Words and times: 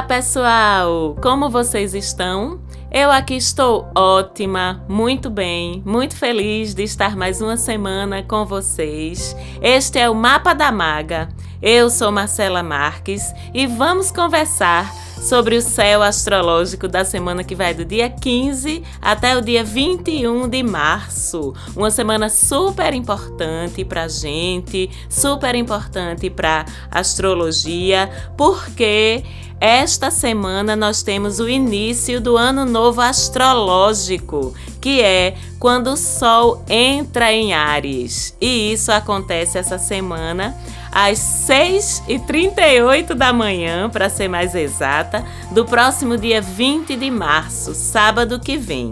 Olá, 0.00 0.08
pessoal! 0.08 1.14
Como 1.22 1.50
vocês 1.50 1.92
estão? 1.92 2.58
Eu 2.90 3.10
aqui 3.10 3.34
estou 3.34 3.86
ótima, 3.94 4.82
muito 4.88 5.28
bem, 5.28 5.82
muito 5.84 6.16
feliz 6.16 6.74
de 6.74 6.84
estar 6.84 7.14
mais 7.14 7.42
uma 7.42 7.58
semana 7.58 8.22
com 8.22 8.46
vocês. 8.46 9.36
Este 9.60 9.98
é 9.98 10.08
o 10.08 10.14
Mapa 10.14 10.54
da 10.54 10.72
Maga. 10.72 11.28
Eu 11.60 11.90
sou 11.90 12.10
Marcela 12.10 12.62
Marques 12.62 13.30
e 13.52 13.66
vamos 13.66 14.10
conversar 14.10 14.90
sobre 15.20 15.56
o 15.56 15.62
céu 15.62 16.02
astrológico 16.02 16.88
da 16.88 17.04
semana 17.04 17.44
que 17.44 17.54
vai 17.54 17.74
do 17.74 17.84
dia 17.84 18.08
15 18.08 18.82
até 19.00 19.36
o 19.36 19.42
dia 19.42 19.62
21 19.62 20.48
de 20.48 20.62
março. 20.62 21.54
Uma 21.76 21.90
semana 21.90 22.30
super 22.30 22.94
importante 22.94 23.84
para 23.84 24.08
gente, 24.08 24.90
super 25.08 25.54
importante 25.54 26.30
para 26.30 26.64
astrologia, 26.90 28.10
porque 28.36 29.22
esta 29.60 30.10
semana 30.10 30.74
nós 30.74 31.02
temos 31.02 31.38
o 31.38 31.46
início 31.46 32.18
do 32.18 32.38
ano 32.38 32.64
novo 32.64 33.02
astrológico, 33.02 34.54
que 34.80 35.02
é 35.02 35.34
quando 35.58 35.88
o 35.88 35.96
Sol 35.98 36.64
entra 36.66 37.30
em 37.30 37.52
Ares. 37.52 38.34
E 38.40 38.72
isso 38.72 38.90
acontece 38.90 39.58
essa 39.58 39.76
semana 39.76 40.56
às 40.92 41.18
6h38 41.18 43.14
da 43.14 43.32
manhã, 43.32 43.88
para 43.88 44.08
ser 44.08 44.28
mais 44.28 44.54
exata, 44.54 45.24
do 45.50 45.64
próximo 45.64 46.16
dia 46.16 46.40
20 46.40 46.96
de 46.96 47.10
março, 47.10 47.74
sábado 47.74 48.40
que 48.40 48.56
vem. 48.56 48.90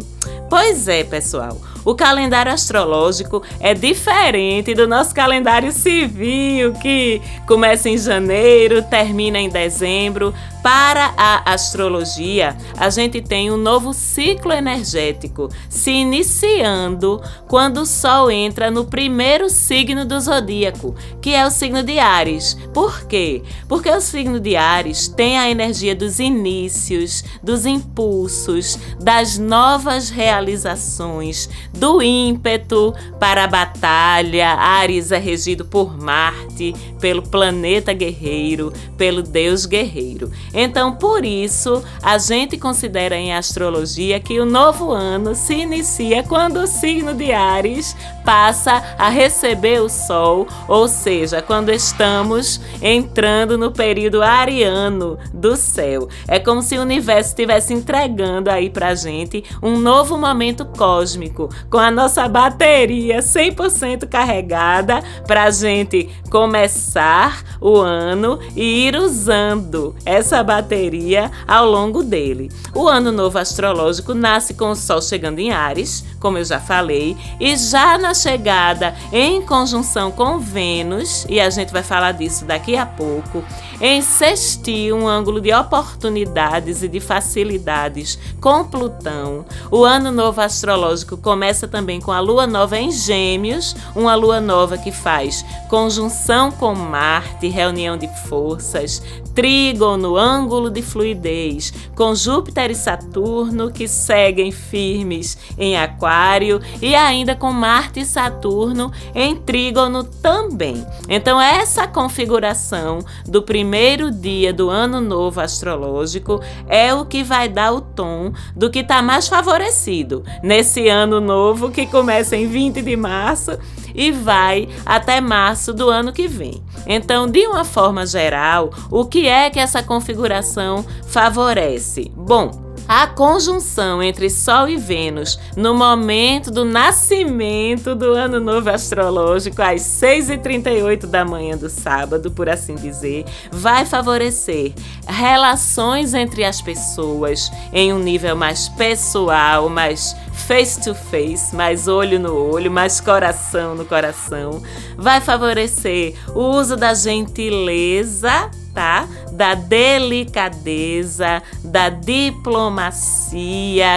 Pois 0.49 0.89
é, 0.89 1.05
pessoal, 1.05 1.61
o 1.85 1.95
calendário 1.95 2.53
astrológico 2.53 3.43
é 3.61 3.75
diferente 3.75 4.75
do 4.75 4.87
nosso 4.89 5.15
calendário 5.15 5.71
civil, 5.73 6.73
que 6.75 7.21
começa 7.47 7.89
em 7.89 7.99
janeiro, 7.99 8.83
termina 8.83 9.39
em 9.39 9.49
dezembro. 9.49 10.35
Para 10.63 11.15
a 11.17 11.53
astrologia, 11.53 12.57
a 12.77 12.91
gente 12.91 13.21
tem 13.23 13.51
um 13.51 13.57
novo 13.57 13.93
ciclo 13.95 14.53
energético 14.53 15.49
se 15.69 15.91
iniciando 15.91 17.23
quando 17.47 17.83
o 17.83 17.87
Sol 17.87 18.31
entra 18.31 18.71
no 18.71 18.85
primeiro 18.85 19.49
signo 19.49 20.05
do 20.05 20.21
zodíaco, 20.21 20.95
que 21.23 21.35
é 21.35 21.47
o 21.47 21.51
signo 21.51 21.83
de 21.83 21.99
Ares. 21.99 22.55
Por 22.75 23.07
quê? 23.07 23.43
Porque 23.69 23.89
o 23.89 24.01
signo 24.01 24.41
de 24.41 24.57
Ares 24.57 25.09
tem 25.09 25.39
a 25.39 25.49
energia 25.49 25.95
dos 25.95 26.19
inícios, 26.19 27.25
dos 27.43 27.65
impulsos, 27.65 28.79
das 29.01 29.39
novas 29.39 30.11
realizações, 30.11 31.49
do 31.73 32.03
ímpeto 32.03 32.93
para 33.21 33.45
a 33.45 33.49
batalha. 33.49 34.49
Ares 34.55 35.13
é 35.13 35.19
regido 35.19 35.65
por 35.65 35.97
Marte, 35.97 36.75
pelo 37.01 37.23
planeta 37.23 37.93
guerreiro, 37.93 38.73
pelo 38.97 39.23
deus 39.23 39.65
guerreiro. 39.65 40.31
Então, 40.61 40.93
por 40.93 41.25
isso, 41.25 41.85
a 42.03 42.19
gente 42.19 42.59
considera 42.59 43.15
em 43.15 43.33
astrologia 43.33 44.19
que 44.19 44.41
o 44.41 44.45
novo 44.45 44.91
ano 44.91 45.33
se 45.33 45.55
inicia 45.55 46.25
quando 46.25 46.57
o 46.57 46.67
signo 46.67 47.15
de 47.15 47.31
Ares 47.31 47.95
passa 48.25 48.83
a 48.99 49.09
receber 49.09 49.81
o 49.81 49.89
Sol, 49.89 50.49
ou 50.67 50.89
seja, 50.89 51.41
quando 51.41 51.71
estamos 51.71 52.61
entrando 52.83 53.57
no 53.57 53.71
período 53.71 54.21
ariano 54.21 55.17
do 55.33 55.57
céu. 55.57 56.09
É 56.27 56.41
como 56.41 56.61
se 56.61 56.77
o 56.77 56.83
universo 56.83 57.31
estivesse 57.31 57.73
entregando 57.73 58.51
aí 58.51 58.69
pra 58.69 58.97
gente 58.97 59.45
um 59.63 59.79
novo 59.79 60.19
momento 60.19 60.65
cósmico, 60.65 61.49
com 61.71 61.79
a 61.79 61.89
nossa 61.89 62.27
bateria 62.27 63.21
100% 63.21 64.09
carregada 64.09 65.05
pra 65.25 65.53
gente 65.53 66.11
começar 66.29 67.45
o 67.61 67.77
ano 67.79 68.41
e 68.57 68.89
ir 68.89 68.97
usando 68.97 69.95
essa 70.05 70.38
bateria 70.43 71.31
ao 71.47 71.67
longo 71.67 72.03
dele. 72.03 72.51
O 72.75 72.89
ano 72.89 73.11
novo 73.11 73.39
astrológico 73.39 74.15
nasce 74.15 74.55
com 74.55 74.71
o 74.71 74.77
Sol 74.77 75.01
chegando 75.01 75.39
em 75.39 75.53
Ares, 75.53 76.05
como 76.21 76.39
eu 76.39 76.45
já 76.45 76.59
falei, 76.59 77.17
e 77.39 77.57
já 77.57 77.97
na 77.99 78.15
chegada 78.15 78.95
em 79.13 79.43
conjunção 79.43 80.11
com 80.11 80.39
Vênus, 80.39 81.27
e 81.29 81.41
a 81.41 81.49
gente 81.51 81.73
vai 81.73 81.83
falar 81.83 82.13
disso 82.13 82.45
daqui 82.45 82.77
a 82.77 82.85
pouco, 82.85 83.45
em 83.81 84.03
sextil, 84.03 84.97
um 84.97 85.07
ângulo 85.07 85.41
de 85.41 85.53
oportunidades 85.53 86.83
e 86.83 86.89
de 86.89 87.01
facilidades 87.01 88.19
com 88.41 88.65
Plutão. 88.65 89.45
O 89.71 89.85
ano 89.85 90.11
novo 90.11 90.41
astrológico 90.41 91.17
começa 91.17 91.69
também 91.69 92.01
com 92.01 92.13
a 92.13 92.21
lua 92.21 92.47
nova 92.47 92.79
em 92.79 92.91
Gêmeos, 92.91 93.77
uma 93.95 94.15
lua 94.15 94.41
nova 94.41 94.77
que 94.77 94.91
faz 94.91 95.45
conjunção 95.69 96.51
com 96.51 96.75
Marte, 96.75 97.49
reunião 97.49 97.97
de 97.97 98.09
forças, 98.29 99.03
trígono, 99.35 100.17
ângulo 100.29 100.71
de 100.71 100.83
fluidez, 100.83 101.73
com 101.95 102.15
Júpiter 102.15 102.71
e 102.71 102.75
Saturno 102.75 103.71
que 103.71 103.89
seguem 103.89 104.53
firmes 104.53 105.39
em 105.57 105.77
Aquário 105.77 106.61
e 106.83 106.95
ainda 106.95 107.35
com 107.35 107.51
Marte 107.51 108.01
e 108.01 108.05
Saturno 108.05 108.93
em 109.15 109.35
trígono 109.35 110.05
também. 110.05 110.87
Então, 111.09 111.41
essa 111.41 111.87
configuração 111.87 112.99
do 113.27 113.43
primeiro 113.43 114.11
dia 114.11 114.53
do 114.53 114.69
ano 114.69 115.01
novo 115.01 115.41
astrológico 115.41 116.41
é 116.69 116.93
o 116.93 117.07
que 117.07 117.23
vai 117.23 117.49
dar 117.49 117.73
o 117.73 117.81
tom 117.81 118.33
do 118.55 118.71
que 118.71 118.81
está 118.81 119.01
mais 119.01 119.27
favorecido 119.29 120.23
nesse 120.43 120.89
ano 120.89 121.21
novo 121.21 121.71
que 121.71 121.87
começa 121.87 122.37
em 122.37 122.47
20 122.47 122.83
de 122.83 122.97
março 122.97 123.59
e 123.99 124.13
vai 124.13 124.69
até 124.87 125.21
março 125.21 125.75
do 125.75 125.91
ano 125.91 126.13
que 126.13 126.29
vem. 126.29 126.63
Então, 126.87 127.27
de 127.27 127.47
uma 127.47 127.65
forma 127.65 128.07
geral, 128.07 128.71
o 128.91 129.05
que 129.05 129.27
é 129.27 129.51
que 129.51 129.59
essa 129.59 129.83
configuração 129.83 130.85
favorece? 131.09 132.11
Bom, 132.17 132.68
a 132.89 133.07
conjunção 133.07 134.03
entre 134.03 134.31
Sol 134.31 134.67
e 134.67 134.79
Vênus 134.79 135.39
no 135.55 135.75
momento 135.75 136.51
do 136.51 136.65
nascimento 136.65 137.95
do 137.95 138.15
ano 138.15 138.41
novo 138.41 138.71
astrológico, 138.71 139.61
às 139.61 139.83
6h38 139.83 141.05
da 141.05 141.23
manhã 141.23 141.55
do 141.55 141.69
sábado, 141.69 142.31
por 142.31 142.49
assim 142.49 142.77
dizer, 142.77 143.27
vai 143.53 143.85
favorecer 143.85 144.73
relações 145.07 146.15
entre 146.15 146.45
as 146.45 146.63
pessoas 146.63 147.53
em 147.75 147.93
um 147.93 147.99
nível 147.99 148.35
mais 148.35 148.71
pessoal, 148.71 149.69
mais 149.69 150.17
face 150.33 150.81
to 150.81 150.95
face, 150.95 151.55
mais 151.55 151.89
olho 151.89 152.19
no 152.19 152.35
olho, 152.35 152.71
mais 152.71 153.03
coração 153.03 153.75
no 153.75 153.85
coração. 153.85 154.63
Vai 154.97 155.21
favorecer 155.21 156.15
o 156.35 156.41
uso 156.41 156.75
da 156.75 156.95
gentileza 156.95 158.51
tá? 158.75 159.09
Da 159.33 159.55
delicadeza, 159.55 161.43
da 161.65 161.89
diplomacia, 161.89 163.29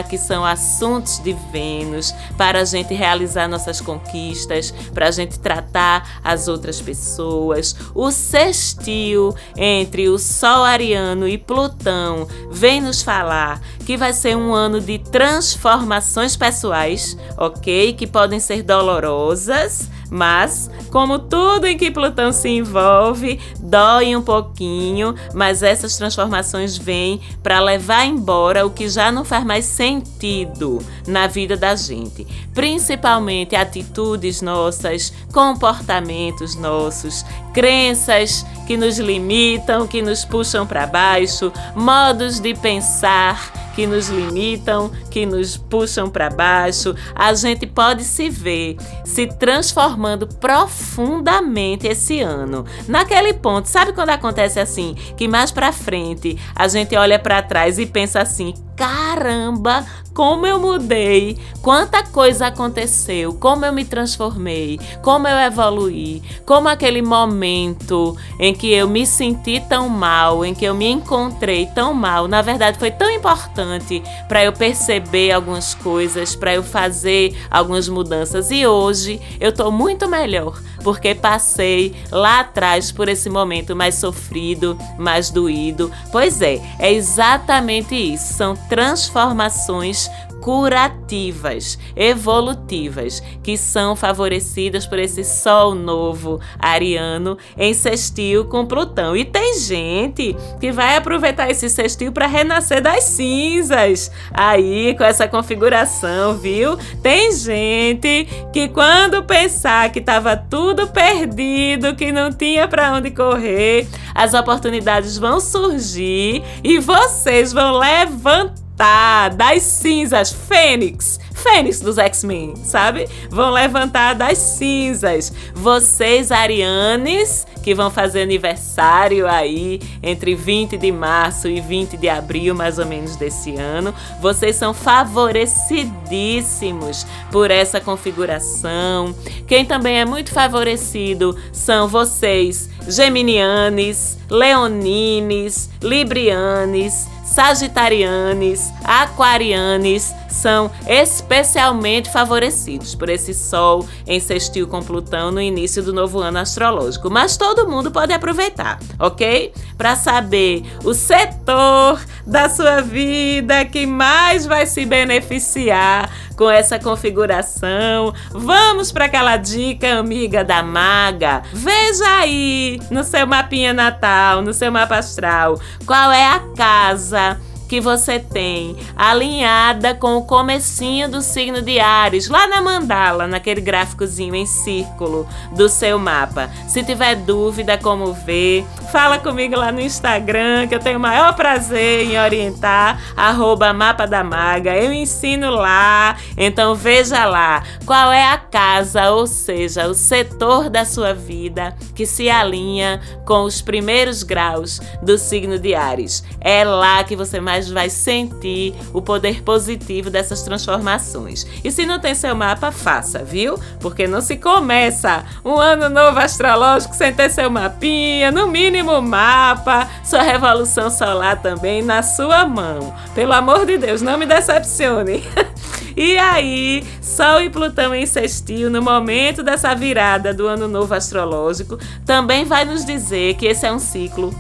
que 0.10 0.18
são 0.18 0.46
assuntos 0.46 1.20
de 1.20 1.34
Vênus, 1.52 2.14
para 2.38 2.62
a 2.62 2.66
gente 2.66 2.94
realizar 2.94 3.48
nossas 3.48 3.80
conquistas, 3.82 4.74
para 4.94 5.08
a 5.08 5.12
gente 5.12 5.40
tratar 5.40 6.20
as 6.24 6.48
outras 6.48 6.80
pessoas. 6.82 7.76
O 7.94 8.12
sextil 8.12 9.36
entre 9.56 10.10
o 10.10 10.18
Sol 10.18 10.64
ariano 10.64 11.28
e 11.28 11.38
Plutão 11.38 12.28
vem 12.52 12.82
nos 12.82 13.02
falar 13.02 13.62
que 13.86 13.98
vai 13.98 14.14
ser 14.14 14.38
um 14.38 14.54
ano 14.54 14.80
de 14.80 15.00
transformações 15.00 16.36
pessoais, 16.36 17.18
ok? 17.38 17.94
Que 17.94 18.08
podem 18.08 18.40
ser 18.40 18.64
dolorosas 18.64 19.90
mas, 20.12 20.70
como 20.92 21.18
tudo 21.18 21.66
em 21.66 21.78
que 21.78 21.90
Plutão 21.90 22.34
se 22.34 22.50
envolve, 22.50 23.40
dói 23.62 24.14
um 24.14 24.22
pouquinho, 24.22 25.16
mas 25.34 25.64
essas 25.64 25.96
transformações 25.96 26.78
vêm 26.78 27.22
para 27.42 27.62
levar 27.62 28.06
embora 28.06 28.66
o 28.66 28.70
que 28.70 28.90
já 28.90 29.10
não 29.10 29.24
faz 29.24 29.46
mais 29.46 29.64
sentido 29.64 30.80
na 31.08 31.28
vida 31.28 31.56
da 31.56 31.78
gente. 31.78 32.28
Principalmente 32.54 33.56
atitudes 33.56 34.42
nossas, 34.42 35.14
comportamentos 35.32 36.56
nossos, 36.56 37.24
crenças 37.54 38.46
que 38.66 38.78
nos 38.78 38.98
limitam, 38.98 39.88
que 39.88 40.02
nos 40.02 40.24
puxam 40.24 40.66
para 40.66 40.88
baixo, 40.88 41.52
modos 41.76 42.40
de 42.40 42.54
pensar 42.54 43.72
que 43.76 43.88
nos 43.88 44.10
limitam, 44.10 44.92
que 45.10 45.26
nos 45.26 45.58
puxam 45.58 46.10
para 46.10 46.30
baixo, 46.30 46.96
a 47.16 47.34
gente 47.34 47.66
pode 47.66 48.04
se 48.04 48.30
ver 48.30 48.78
se 49.04 49.28
transformando 49.28 50.28
profundamente 50.28 51.88
esse 51.88 52.22
ano. 52.22 52.66
Naquele 52.88 53.34
ponto, 53.34 53.68
sabe 53.68 53.94
quando 53.94 54.10
acontece 54.10 54.60
assim, 54.60 54.96
que 55.18 55.28
mais 55.28 55.52
para 55.52 55.72
frente 55.72 56.38
a 56.56 56.68
gente 56.68 56.96
olha 56.96 57.20
para 57.20 57.42
trás 57.42 57.80
e 57.80 57.86
pensa 57.86 58.22
assim: 58.22 58.54
caramba, 58.76 59.86
como 60.14 60.46
eu 60.46 60.60
mudei, 60.60 61.38
quanta 61.62 62.04
coisa 62.04 62.48
aconteceu, 62.48 63.34
como 63.34 63.66
eu 63.66 63.74
me 63.74 63.86
transformei, 63.86 64.80
como 65.02 65.28
eu 65.28 65.38
evoluí, 65.38 66.22
como 66.46 66.68
aquele 66.68 67.02
momento 67.02 67.41
em 67.48 68.54
que 68.54 68.72
eu 68.72 68.88
me 68.88 69.06
senti 69.06 69.60
tão 69.60 69.90
mal, 69.90 70.46
em 70.46 70.54
que 70.54 70.66
eu 70.66 70.74
me 70.74 70.88
encontrei 70.88 71.66
tão 71.68 71.94
mal, 71.94 72.28
na 72.28 72.42
verdade 72.42 72.78
foi 72.78 72.92
tão 72.92 73.10
importante 73.10 74.02
para 74.28 74.44
eu 74.44 74.54
perceber 74.54 75.32
algumas 75.32 75.74
coisas, 75.74 76.36
para 76.36 76.54
eu 76.54 76.64
fazer 76.64 77.38
algumas 77.50 77.88
mudanças 77.88 78.52
e 78.52 78.66
hoje 78.66 79.22
eu 79.40 79.52
tô 79.52 79.72
muito 79.72 80.08
melhor 80.08 80.60
porque 80.84 81.16
passei 81.16 81.96
lá 82.12 82.42
atrás 82.42 82.92
por 82.92 83.08
esse 83.08 83.30
momento 83.30 83.76
mais 83.76 83.96
sofrido, 83.96 84.78
mais 84.98 85.30
doído. 85.30 85.92
Pois 86.12 86.42
é, 86.42 86.60
é 86.80 86.92
exatamente 86.92 87.96
isso. 87.96 88.34
São 88.34 88.56
transformações 88.56 90.10
curativas, 90.42 91.78
evolutivas, 91.96 93.22
que 93.44 93.56
são 93.56 93.96
favorecidas 93.96 94.86
por 94.88 94.98
esse 95.00 95.24
Sol 95.24 95.76
novo 95.76 96.42
ariano 96.60 97.38
em 97.58 97.74
sextil 97.74 98.46
com 98.46 98.66
Plutão. 98.66 99.16
E 99.16 99.24
tem 99.24 99.60
gente 99.60 100.36
que 100.60 100.72
vai 100.72 100.96
aproveitar 100.98 101.50
esse 101.50 101.70
sextil 101.70 102.12
para 102.12 102.26
renascer 102.26 102.82
das 102.82 103.04
cinzas. 103.04 104.12
Aí, 104.34 104.96
com 104.98 105.04
essa 105.04 105.28
configuração, 105.28 106.38
viu? 106.38 106.76
Tem 107.02 107.32
gente 107.32 108.28
que 108.52 108.68
quando 108.68 109.24
pensar 109.24 109.92
que 109.92 110.00
estava 110.00 110.36
tudo 110.36 110.88
perdido, 110.88 111.96
que 111.96 112.12
não 112.12 112.32
tinha 112.32 112.68
para 112.68 112.94
onde 112.94 113.12
correr, 113.12 113.88
as 114.16 114.34
oportunidades 114.34 115.18
vão 115.18 115.40
surgir 115.40 116.44
e 116.64 116.80
vocês 116.80 117.54
vão 117.54 117.78
levantar 117.78 118.61
levantar 118.72 119.30
das 119.30 119.64
cinzas, 119.64 120.32
Fênix, 120.32 121.20
Fênix 121.34 121.82
dos 121.82 121.98
X-Men, 121.98 122.54
sabe? 122.64 123.10
Vão 123.30 123.50
levantar 123.52 124.16
das 124.16 124.38
cinzas. 124.38 125.34
Vocês, 125.54 126.32
Arianes, 126.32 127.46
que 127.64 127.76
vão 127.76 127.92
fazer 127.92 128.24
aniversário 128.24 129.28
aí 129.28 129.80
entre 130.02 130.34
20 130.36 130.78
de 130.78 130.92
março 130.92 131.48
e 131.48 131.62
20 131.62 131.96
de 131.98 132.10
abril, 132.10 132.56
mais 132.56 132.80
ou 132.80 132.86
menos 132.86 133.16
desse 133.16 133.56
ano, 133.56 133.94
vocês 134.20 134.56
são 134.56 134.74
favorecidíssimos 134.74 137.06
por 137.32 137.52
essa 137.52 137.80
configuração. 137.80 139.14
Quem 139.48 139.64
também 139.66 140.00
é 140.00 140.06
muito 140.06 140.32
favorecido 140.32 141.38
são 141.52 141.88
vocês, 141.88 142.68
Geminianes, 142.88 144.18
Leonines, 144.30 145.70
Librianes, 145.82 147.08
sagitarianes, 147.32 148.74
aquarianes 148.84 150.14
são 150.28 150.70
especialmente 150.86 152.10
favorecidos 152.10 152.94
por 152.94 153.10
esse 153.10 153.34
Sol 153.34 153.88
em 154.06 154.20
sextil 154.20 154.68
com 154.68 154.82
Plutão 154.82 155.32
no 155.32 155.42
início 155.42 155.82
do 155.82 155.94
novo 155.94 156.20
ano 156.20 156.40
astrológico. 156.40 157.10
Mas 157.10 157.38
todo 157.38 157.70
mundo 157.70 157.90
pode 157.90 158.12
aproveitar, 158.12 158.80
ok? 159.00 159.54
Para 159.78 159.96
saber 159.96 160.64
o 160.84 160.94
setor 160.94 162.02
da 162.28 162.50
sua 162.50 162.82
vida 162.82 163.64
que 163.66 163.86
mais 163.86 164.46
vai 164.46 164.66
se 164.66 164.86
beneficiar 164.86 166.10
com 166.42 166.50
essa 166.50 166.80
configuração. 166.80 168.16
Vamos 168.32 168.92
para 168.92 169.06
aquela 169.06 169.38
dica 169.38 170.00
amiga 170.00 170.44
da 170.44 170.64
maga. 170.64 171.44
Veja 171.54 172.18
aí 172.18 172.82
no 172.90 173.04
seu 173.04 173.28
mapinha 173.28 173.74
natal, 173.74 174.42
no 174.42 174.52
seu 174.52 174.72
mapa 174.72 174.98
astral, 174.98 175.62
qual 175.86 176.12
é 176.12 176.26
a 176.26 176.40
casa 176.58 177.40
que 177.70 177.80
você 177.80 178.20
tem 178.20 178.76
alinhada 178.98 179.94
com 179.94 180.18
o 180.18 180.26
comecinho 180.26 181.08
do 181.08 181.22
signo 181.22 181.62
de 181.62 181.80
Ares, 181.80 182.28
lá 182.28 182.46
na 182.46 182.60
mandala, 182.60 183.28
naquele 183.28 183.62
gráficozinho 183.62 184.36
em 184.36 184.46
círculo 184.46 185.26
do 185.52 185.70
seu 185.70 185.98
mapa. 185.98 186.50
Se 186.68 186.84
tiver 186.84 187.16
dúvida 187.16 187.78
como 187.78 188.12
ver, 188.12 188.66
fala 188.92 189.18
comigo 189.18 189.56
lá 189.56 189.72
no 189.72 189.80
Instagram, 189.80 190.68
que 190.68 190.76
eu 190.76 190.80
tenho 190.80 190.98
o 190.98 191.02
maior 191.02 191.34
prazer 191.34 192.06
em 192.06 192.20
orientar, 192.20 193.02
arroba 193.16 193.72
mapa 193.72 194.06
da 194.06 194.22
maga. 194.22 194.76
Eu 194.76 194.92
ensino 194.92 195.50
lá, 195.50 196.18
então 196.36 196.76
veja 196.76 197.26
lá 197.26 197.64
qual 197.86 198.12
é 198.12 198.26
a 198.26 198.38
casa, 198.38 199.12
ou 199.12 199.26
seja, 199.26 199.88
o 199.88 199.94
setor 199.94 200.70
da 200.70 200.84
sua 200.84 201.14
vida 201.14 201.74
que 201.96 202.06
se 202.06 202.30
alinha 202.30 203.00
com 203.26 203.44
os 203.44 203.62
primeiros 203.62 204.24
graus 204.24 204.82
do 205.02 205.18
signo 205.18 205.58
de 205.58 205.74
Ares. 205.74 206.22
É 206.42 206.66
lá 206.66 207.02
que 207.06 207.16
você 207.16 207.40
mais 207.40 207.70
vai 207.70 207.90
sentir 207.90 208.76
o 208.94 209.02
poder 209.02 209.42
positivo 209.42 210.10
dessas 210.10 210.42
transformações. 210.42 211.48
E 211.64 211.72
se 211.72 211.86
não 211.86 211.98
tem 211.98 212.14
seu 212.14 212.36
mapa, 212.36 212.74
faça, 212.74 213.24
viu? 213.24 213.58
Porque 213.80 214.06
não 214.06 214.20
se 214.20 214.36
começa 214.36 215.24
um 215.46 215.58
ano 215.58 215.88
novo 215.88 216.20
astrológico 216.20 216.94
sem 216.94 217.14
ter 217.14 217.30
seu 217.30 217.50
mapinha, 217.50 218.32
no 218.32 218.48
mínimo 218.48 218.81
mapa, 218.84 219.88
sua 220.04 220.22
revolução 220.22 220.90
solar 220.90 221.42
também 221.42 221.82
na 221.82 222.02
sua 222.02 222.46
mão. 222.46 222.94
Pelo 223.14 223.34
amor 223.34 223.66
de 223.66 223.78
Deus, 223.78 224.02
não 224.02 224.18
me 224.18 224.26
decepcione. 224.26 225.24
E 225.96 226.18
aí, 226.18 226.86
Sol 227.02 227.42
e 227.42 227.50
Plutão 227.50 227.94
em 227.94 228.06
sextil, 228.06 228.70
no 228.70 228.82
momento 228.82 229.44
dessa 229.44 229.76
virada 229.76 230.34
do 230.34 230.48
ano 230.48 230.66
novo 230.66 230.94
astrológico, 230.94 231.78
também 232.06 232.46
vai 232.46 232.64
nos 232.64 232.86
dizer 232.86 233.34
que 233.36 233.46
esse 233.46 233.66
é 233.66 233.74
um 233.74 233.78
ciclo 233.78 234.34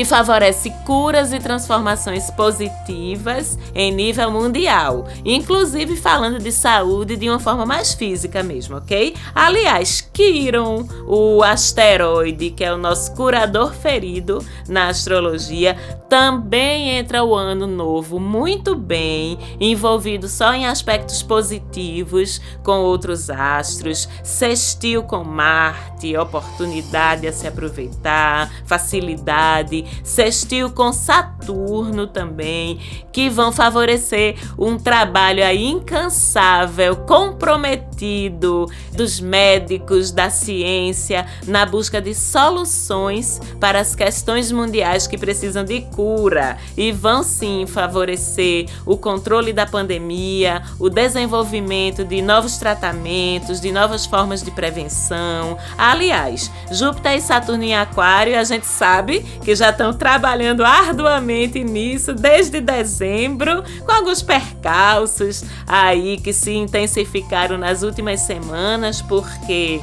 que 0.00 0.04
favorece 0.06 0.70
curas 0.86 1.30
e 1.30 1.38
transformações 1.38 2.30
positivas 2.30 3.58
em 3.74 3.92
nível 3.92 4.30
mundial, 4.30 5.06
inclusive 5.22 5.94
falando 5.94 6.38
de 6.38 6.50
saúde 6.50 7.18
de 7.18 7.28
uma 7.28 7.38
forma 7.38 7.66
mais 7.66 7.92
física 7.92 8.42
mesmo, 8.42 8.78
ok? 8.78 9.14
Aliás, 9.34 10.00
Quiron, 10.00 10.88
o 11.06 11.42
asteroide, 11.42 12.48
que 12.48 12.64
é 12.64 12.72
o 12.72 12.78
nosso 12.78 13.14
curador 13.14 13.74
ferido 13.74 14.42
na 14.66 14.88
astrologia, 14.88 15.76
também 16.08 16.98
entra 16.98 17.22
o 17.22 17.36
ano 17.36 17.66
novo 17.66 18.18
muito 18.18 18.74
bem, 18.74 19.38
envolvido 19.60 20.28
só 20.28 20.52
em 20.54 20.66
aspectos 20.66 21.22
positivos 21.22 22.40
com 22.64 22.80
outros 22.80 23.30
astros, 23.30 24.08
sextil 24.24 25.02
com 25.02 25.22
Marte, 25.22 26.16
oportunidade 26.16 27.28
a 27.28 27.32
se 27.32 27.46
aproveitar, 27.46 28.50
facilidade, 28.64 29.84
sextil 30.02 30.70
com 30.70 30.92
Saturno 30.92 32.06
também, 32.06 32.78
que 33.12 33.28
vão 33.28 33.52
favorecer 33.52 34.36
um 34.58 34.78
trabalho 34.78 35.44
aí 35.44 35.66
incansável, 35.66 36.96
comprometido 36.96 38.66
dos 38.92 39.20
médicos, 39.20 40.10
da 40.10 40.30
ciência, 40.30 41.26
na 41.46 41.66
busca 41.66 42.00
de 42.00 42.14
soluções 42.14 43.40
para 43.58 43.80
as 43.80 43.94
questões 43.94 44.50
mundiais 44.50 45.06
que 45.06 45.18
precisam 45.18 45.64
de 45.64 45.80
cura 45.82 46.56
e 46.76 46.92
vão 46.92 47.22
sim 47.22 47.66
favorecer 47.66 48.66
o 48.84 48.96
controle 48.96 49.52
da 49.52 49.66
pandemia, 49.66 50.62
o 50.78 50.88
desenvolvimento 50.88 52.04
de 52.04 52.22
novos 52.22 52.56
tratamentos, 52.56 53.60
de 53.60 53.72
novas 53.72 54.06
formas 54.06 54.42
de 54.42 54.50
prevenção. 54.50 55.58
Aliás, 55.76 56.50
Júpiter 56.70 57.16
e 57.16 57.20
Saturno 57.20 57.64
em 57.64 57.74
Aquário, 57.74 58.38
a 58.38 58.44
gente 58.44 58.66
sabe 58.66 59.20
que 59.44 59.54
já 59.54 59.69
estão 59.70 59.92
trabalhando 59.92 60.64
arduamente 60.64 61.64
nisso 61.64 62.12
desde 62.12 62.60
dezembro, 62.60 63.64
com 63.84 63.92
alguns 63.92 64.22
percalços 64.22 65.44
aí 65.66 66.18
que 66.18 66.32
se 66.32 66.52
intensificaram 66.52 67.56
nas 67.56 67.82
últimas 67.82 68.20
semanas, 68.20 69.00
porque 69.02 69.80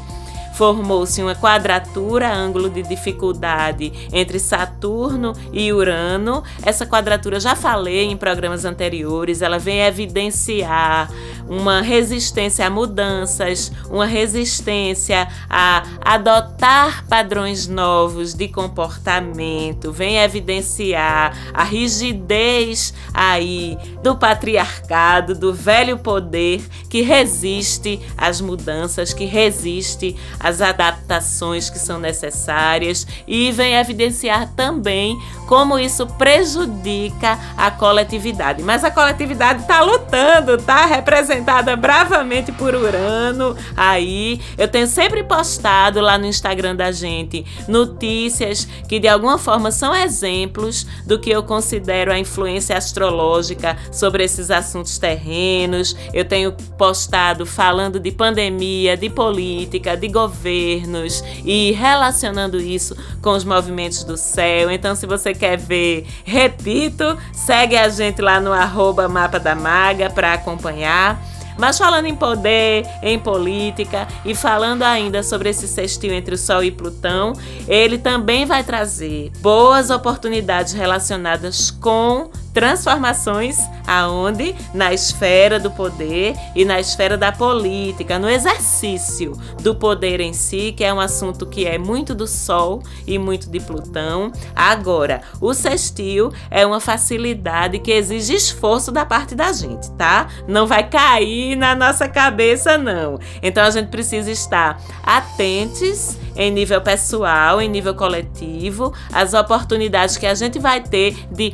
formou-se 0.58 1.22
uma 1.22 1.36
quadratura, 1.36 2.34
ângulo 2.34 2.68
de 2.68 2.82
dificuldade 2.82 3.94
entre 4.12 4.40
Saturno 4.40 5.34
e 5.54 5.72
Urano. 5.72 6.44
Essa 6.64 6.84
quadratura 6.84 7.40
já 7.40 7.56
falei 7.56 8.06
em 8.06 8.18
programas 8.18 8.66
anteriores, 8.66 9.44
ela 9.44 9.60
vem 9.60 9.82
evidenciar 9.82 11.12
uma 11.48 11.82
resistência 11.82 12.66
a 12.66 12.70
mudanças, 12.72 13.72
uma 13.90 14.08
resistência 14.08 15.28
a 15.48 15.84
adotar 16.02 17.06
padrões 17.08 17.68
novos 17.68 18.34
de 18.34 18.48
comportamento, 18.48 19.92
vem 19.92 20.18
evidenciar 20.18 21.38
a 21.54 21.64
rigidez 21.64 22.96
aí 23.14 23.78
do 24.02 24.16
patriarcado, 24.16 25.36
do 25.36 25.54
velho 25.54 26.00
poder 26.00 26.66
que 26.90 27.02
resiste 27.02 28.02
às 28.18 28.42
mudanças, 28.42 29.14
que 29.14 29.26
resiste 29.26 30.16
as 30.48 30.62
adaptações 30.62 31.70
que 31.70 31.78
são 31.78 32.00
necessárias 32.00 33.06
e 33.28 33.52
vem 33.52 33.76
evidenciar 33.76 34.50
também 34.56 35.20
como 35.46 35.80
isso 35.80 36.06
prejudica 36.06 37.38
a 37.58 37.72
coletividade. 37.72 38.64
Mas 38.64 38.84
a 38.84 38.92
coletividade 38.92 39.62
está 39.62 39.82
lutando, 39.82 40.56
está 40.56 40.86
representada 40.86 41.76
bravamente 41.76 42.52
por 42.52 42.76
Urano. 42.76 43.56
Aí 43.76 44.42
eu 44.58 44.68
tenho 44.68 44.88
sempre 44.88 45.24
postado 45.24 46.02
lá 46.02 46.18
no 46.18 46.26
Instagram 46.26 46.76
da 46.76 46.92
gente 46.92 47.46
notícias 47.68 48.68
que 48.88 49.00
de 49.00 49.08
alguma 49.08 49.38
forma 49.38 49.72
são 49.72 49.96
exemplos 49.96 50.86
do 51.06 51.20
que 51.20 51.30
eu 51.30 51.44
considero 51.44 52.12
a 52.12 52.20
influência 52.20 52.78
astrológica 52.78 53.78
sobre 53.92 54.24
esses 54.24 54.52
assuntos 54.52 54.98
terrenos. 54.98 55.96
Eu 56.14 56.26
tenho 56.26 56.54
postado 56.78 57.46
falando 57.46 58.00
de 58.00 58.12
pandemia, 58.12 58.96
de 58.96 59.10
política, 59.10 59.96
de 59.96 60.08
governos 60.38 61.24
e 61.44 61.72
relacionando 61.72 62.60
isso 62.60 62.96
com 63.22 63.32
os 63.32 63.44
movimentos 63.44 64.04
do 64.04 64.16
céu. 64.16 64.70
Então, 64.70 64.96
se 64.96 65.08
você 65.08 65.34
quer 65.34 65.58
ver, 65.58 66.06
repito, 66.24 67.18
segue 67.34 67.76
a 67.76 67.90
gente 67.90 68.22
lá 68.22 68.40
no 68.40 68.54
arroba 68.54 69.10
Mapa 69.10 69.40
da 69.40 69.56
Maga 69.56 70.10
para 70.10 70.34
acompanhar. 70.34 71.20
Mas 71.58 71.76
falando 71.80 72.06
em 72.06 72.16
poder, 72.16 72.86
em 73.02 73.18
política 73.18 74.08
e 74.24 74.36
falando 74.36 74.84
ainda 74.84 75.24
sobre 75.24 75.50
esse 75.50 75.68
sextil 75.68 76.14
entre 76.14 76.36
o 76.36 76.38
Sol 76.38 76.64
e 76.64 76.70
Plutão, 76.70 77.34
ele 77.68 77.98
também 77.98 78.46
vai 78.46 78.64
trazer 78.64 79.32
boas 79.40 79.90
oportunidades 79.90 80.74
relacionadas 80.74 81.72
com 81.72 82.30
transformações 82.58 83.60
aonde 83.86 84.56
na 84.74 84.92
esfera 84.92 85.60
do 85.60 85.70
poder 85.70 86.36
e 86.56 86.66
na 86.66 86.80
esfera 86.80 87.16
da 87.16 87.32
política, 87.32 88.18
no 88.18 88.28
exercício 88.28 89.34
do 89.62 89.76
poder 89.76 90.20
em 90.20 90.34
si, 90.34 90.74
que 90.76 90.84
é 90.84 90.92
um 90.92 91.00
assunto 91.00 91.46
que 91.46 91.68
é 91.68 91.78
muito 91.78 92.16
do 92.16 92.26
Sol 92.26 92.82
e 93.06 93.20
muito 93.20 93.48
de 93.48 93.60
Plutão. 93.60 94.32
Agora, 94.56 95.22
o 95.40 95.54
sextil 95.54 96.34
é 96.50 96.66
uma 96.66 96.80
facilidade 96.80 97.78
que 97.78 97.92
exige 97.92 98.34
esforço 98.34 98.92
da 98.92 99.06
parte 99.06 99.36
da 99.36 99.54
gente, 99.54 99.92
tá? 99.92 100.28
Não 100.48 100.66
vai 100.66 100.90
cair 100.90 101.56
na 101.56 101.76
nossa 101.76 102.10
cabeça 102.10 102.76
não. 102.76 103.20
Então 103.44 103.64
a 103.64 103.70
gente 103.70 103.90
precisa 103.90 104.32
estar 104.32 104.82
atentos 105.04 106.18
em 106.36 106.52
nível 106.52 106.82
pessoal, 106.82 107.62
em 107.62 107.68
nível 107.68 107.96
coletivo, 107.96 108.94
as 109.12 109.34
oportunidades 109.34 110.18
que 110.18 110.26
a 110.26 110.36
gente 110.36 110.60
vai 110.60 110.82
ter 110.82 111.16
de 111.32 111.54